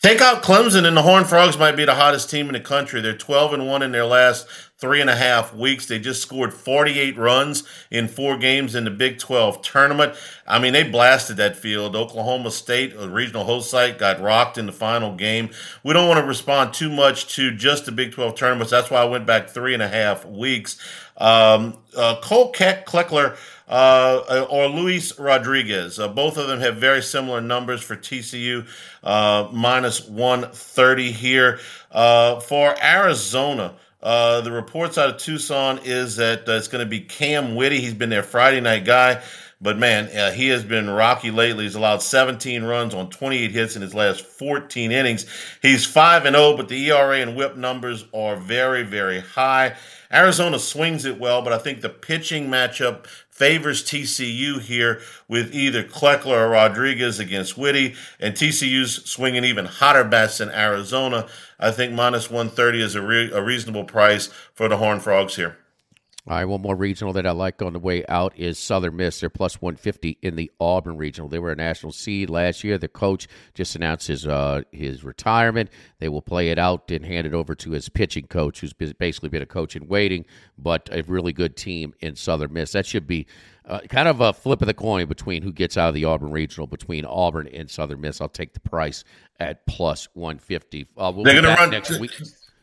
Take 0.02 0.20
out 0.20 0.42
Clemson, 0.42 0.84
and 0.84 0.96
the 0.96 1.02
Horned 1.02 1.28
Frogs 1.28 1.56
might 1.56 1.76
be 1.76 1.84
the 1.84 1.94
hottest 1.94 2.28
team 2.28 2.48
in 2.48 2.54
the 2.54 2.60
country. 2.60 3.00
They're 3.00 3.16
12 3.16 3.52
and 3.52 3.68
1 3.68 3.82
in 3.84 3.92
their 3.92 4.04
last 4.04 4.48
three 4.76 5.00
and 5.00 5.08
a 5.08 5.14
half 5.14 5.54
weeks. 5.54 5.86
They 5.86 6.00
just 6.00 6.20
scored 6.20 6.52
48 6.52 7.16
runs 7.16 7.62
in 7.88 8.08
four 8.08 8.36
games 8.36 8.74
in 8.74 8.82
the 8.82 8.90
Big 8.90 9.20
12 9.20 9.62
tournament. 9.62 10.16
I 10.44 10.58
mean, 10.58 10.72
they 10.72 10.82
blasted 10.82 11.36
that 11.36 11.54
field. 11.54 11.94
Oklahoma 11.94 12.50
State, 12.50 12.96
a 12.98 13.08
regional 13.08 13.44
host 13.44 13.70
site, 13.70 13.96
got 13.96 14.20
rocked 14.20 14.58
in 14.58 14.66
the 14.66 14.72
final 14.72 15.14
game. 15.14 15.50
We 15.84 15.92
don't 15.92 16.08
want 16.08 16.18
to 16.18 16.26
respond 16.26 16.74
too 16.74 16.90
much 16.90 17.36
to 17.36 17.54
just 17.54 17.86
the 17.86 17.92
Big 17.92 18.10
12 18.10 18.34
tournaments. 18.34 18.72
That's 18.72 18.90
why 18.90 19.02
I 19.02 19.04
went 19.04 19.24
back 19.24 19.50
three 19.50 19.72
and 19.72 19.84
a 19.84 19.88
half 19.88 20.24
weeks. 20.24 20.80
Um, 21.16 21.78
uh, 21.96 22.16
Cole 22.20 22.50
Keck 22.50 22.86
Kleckler 22.86 23.36
uh, 23.72 24.46
or 24.50 24.66
Luis 24.66 25.18
Rodriguez. 25.18 25.98
Uh, 25.98 26.06
both 26.06 26.36
of 26.36 26.46
them 26.46 26.60
have 26.60 26.76
very 26.76 27.02
similar 27.02 27.40
numbers 27.40 27.82
for 27.82 27.96
TCU, 27.96 28.66
uh, 29.02 29.48
minus 29.50 30.06
130 30.06 31.10
here. 31.10 31.58
Uh, 31.90 32.38
for 32.40 32.74
Arizona, 32.84 33.74
uh, 34.02 34.42
the 34.42 34.52
reports 34.52 34.98
out 34.98 35.08
of 35.08 35.16
Tucson 35.16 35.80
is 35.84 36.16
that 36.16 36.46
uh, 36.46 36.52
it's 36.52 36.68
going 36.68 36.84
to 36.84 36.90
be 36.90 37.00
Cam 37.00 37.54
Whitty. 37.54 37.80
He's 37.80 37.94
been 37.94 38.10
their 38.10 38.22
Friday 38.22 38.60
night 38.60 38.84
guy. 38.84 39.22
But 39.62 39.78
man, 39.78 40.08
uh, 40.08 40.32
he 40.32 40.48
has 40.48 40.64
been 40.64 40.90
rocky 40.90 41.30
lately. 41.30 41.64
He's 41.64 41.76
allowed 41.76 42.02
17 42.02 42.64
runs 42.64 42.94
on 42.94 43.08
28 43.10 43.52
hits 43.52 43.76
in 43.76 43.80
his 43.80 43.94
last 43.94 44.20
14 44.20 44.90
innings. 44.90 45.24
He's 45.62 45.86
5 45.86 46.26
and 46.26 46.34
0, 46.34 46.56
but 46.56 46.68
the 46.68 46.90
ERA 46.90 47.20
and 47.20 47.36
whip 47.36 47.56
numbers 47.56 48.04
are 48.12 48.34
very, 48.34 48.82
very 48.82 49.20
high. 49.20 49.76
Arizona 50.12 50.58
swings 50.58 51.04
it 51.04 51.18
well, 51.18 51.42
but 51.42 51.52
I 51.52 51.58
think 51.58 51.80
the 51.80 51.88
pitching 51.88 52.48
matchup 52.48 53.06
favors 53.42 53.82
TCU 53.82 54.60
here 54.60 55.00
with 55.26 55.52
either 55.52 55.82
Kleckler 55.82 56.46
or 56.46 56.50
Rodriguez 56.50 57.18
against 57.18 57.58
Whitty, 57.58 57.96
and 58.20 58.36
TCU's 58.36 59.04
swinging 59.04 59.42
even 59.42 59.64
hotter 59.64 60.04
bats 60.04 60.38
than 60.38 60.48
Arizona. 60.50 61.26
I 61.58 61.72
think 61.72 61.92
minus 61.92 62.30
130 62.30 62.80
is 62.80 62.94
a, 62.94 63.02
re- 63.02 63.32
a 63.32 63.42
reasonable 63.42 63.82
price 63.82 64.28
for 64.54 64.68
the 64.68 64.76
Horned 64.76 65.02
Frogs 65.02 65.34
here. 65.34 65.56
All 66.24 66.36
right, 66.36 66.44
one 66.44 66.62
more 66.62 66.76
regional 66.76 67.12
that 67.14 67.26
I 67.26 67.32
like 67.32 67.60
on 67.62 67.72
the 67.72 67.80
way 67.80 68.04
out 68.08 68.38
is 68.38 68.56
Southern 68.56 68.94
Miss. 68.94 69.18
They're 69.18 69.28
plus 69.28 69.60
150 69.60 70.18
in 70.22 70.36
the 70.36 70.52
Auburn 70.60 70.96
regional. 70.96 71.28
They 71.28 71.40
were 71.40 71.50
a 71.50 71.56
national 71.56 71.90
seed 71.90 72.30
last 72.30 72.62
year. 72.62 72.78
The 72.78 72.86
coach 72.86 73.26
just 73.54 73.74
announced 73.74 74.06
his 74.06 74.24
uh, 74.24 74.62
his 74.70 75.02
retirement. 75.02 75.70
They 75.98 76.08
will 76.08 76.22
play 76.22 76.50
it 76.50 76.60
out 76.60 76.92
and 76.92 77.04
hand 77.04 77.26
it 77.26 77.34
over 77.34 77.56
to 77.56 77.72
his 77.72 77.88
pitching 77.88 78.28
coach, 78.28 78.60
who's 78.60 78.72
basically 78.72 79.30
been 79.30 79.42
a 79.42 79.46
coach 79.46 79.74
in 79.74 79.88
waiting, 79.88 80.24
but 80.56 80.88
a 80.92 81.02
really 81.02 81.32
good 81.32 81.56
team 81.56 81.92
in 81.98 82.14
Southern 82.14 82.52
Miss. 82.52 82.70
That 82.70 82.86
should 82.86 83.08
be 83.08 83.26
uh, 83.64 83.80
kind 83.88 84.06
of 84.06 84.20
a 84.20 84.32
flip 84.32 84.62
of 84.62 84.66
the 84.68 84.74
coin 84.74 85.06
between 85.06 85.42
who 85.42 85.52
gets 85.52 85.76
out 85.76 85.88
of 85.88 85.94
the 85.96 86.04
Auburn 86.04 86.30
regional 86.30 86.68
between 86.68 87.04
Auburn 87.04 87.48
and 87.48 87.68
Southern 87.68 88.00
Miss. 88.00 88.20
I'll 88.20 88.28
take 88.28 88.54
the 88.54 88.60
price 88.60 89.02
at 89.40 89.66
plus 89.66 90.06
150. 90.14 90.86
Uh, 90.96 91.12
we'll 91.12 91.24
They're 91.24 91.42
going 91.42 91.56
to 91.56 91.60
run 91.60 91.70
next 91.70 91.98
week. 91.98 92.12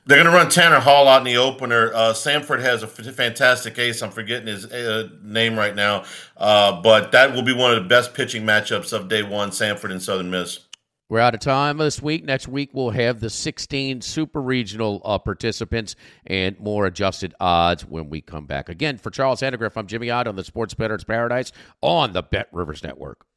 They're 0.10 0.17
going 0.17 0.26
to 0.26 0.36
run 0.36 0.50
Tanner 0.50 0.80
Hall 0.80 1.08
out 1.08 1.19
in 1.19 1.26
the 1.26 1.38
opener. 1.38 1.93
Uh, 1.93 2.13
Samford 2.13 2.62
has 2.62 2.82
a 2.82 2.88
f- 2.88 3.13
fantastic 3.13 3.78
ace. 3.78 4.02
I'm 4.02 4.10
forgetting 4.10 4.48
his 4.48 4.65
uh, 4.65 5.08
name 5.22 5.56
right 5.56 5.76
now, 5.76 6.04
uh, 6.36 6.82
but 6.82 7.12
that 7.12 7.36
will 7.36 7.43
be 7.43 7.54
one 7.54 7.76
of 7.76 7.84
the 7.84 7.88
best 7.88 8.15
pitching 8.15 8.43
matchups 8.43 8.91
of 8.91 9.08
day 9.08 9.22
one. 9.22 9.52
Samford 9.52 9.91
and 9.91 10.02
Southern 10.02 10.32
Miss. 10.32 10.62
We're 11.10 11.19
out 11.19 11.36
of 11.36 11.41
time 11.41 11.78
this 11.78 12.02
week. 12.02 12.24
Next 12.24 12.48
week, 12.48 12.72
we'll 12.74 12.89
have 12.89 13.19
the 13.19 13.30
16 13.30 14.02
super 14.02 14.41
regional 14.41 15.00
uh, 15.06 15.19
participants 15.19 15.95
and 16.26 16.60
more 16.60 16.88
adjusted 16.88 17.36
odds 17.39 17.86
when 17.86 18.10
we 18.10 18.19
come 18.19 18.48
back. 18.48 18.67
Again, 18.67 18.98
for 18.98 19.12
Charles 19.12 19.41
Hanagriff, 19.41 19.78
I'm 19.78 19.86
Jimmy 19.86 20.10
Ott 20.10 20.26
on 20.26 20.36
the 20.36 20.43
Sports 20.43 20.74
Bettor's 20.74 21.04
Paradise 21.04 21.52
on 21.82 22.13
the 22.13 22.24
Bet 22.24 22.48
Rivers 22.52 22.84
Network. 22.84 23.28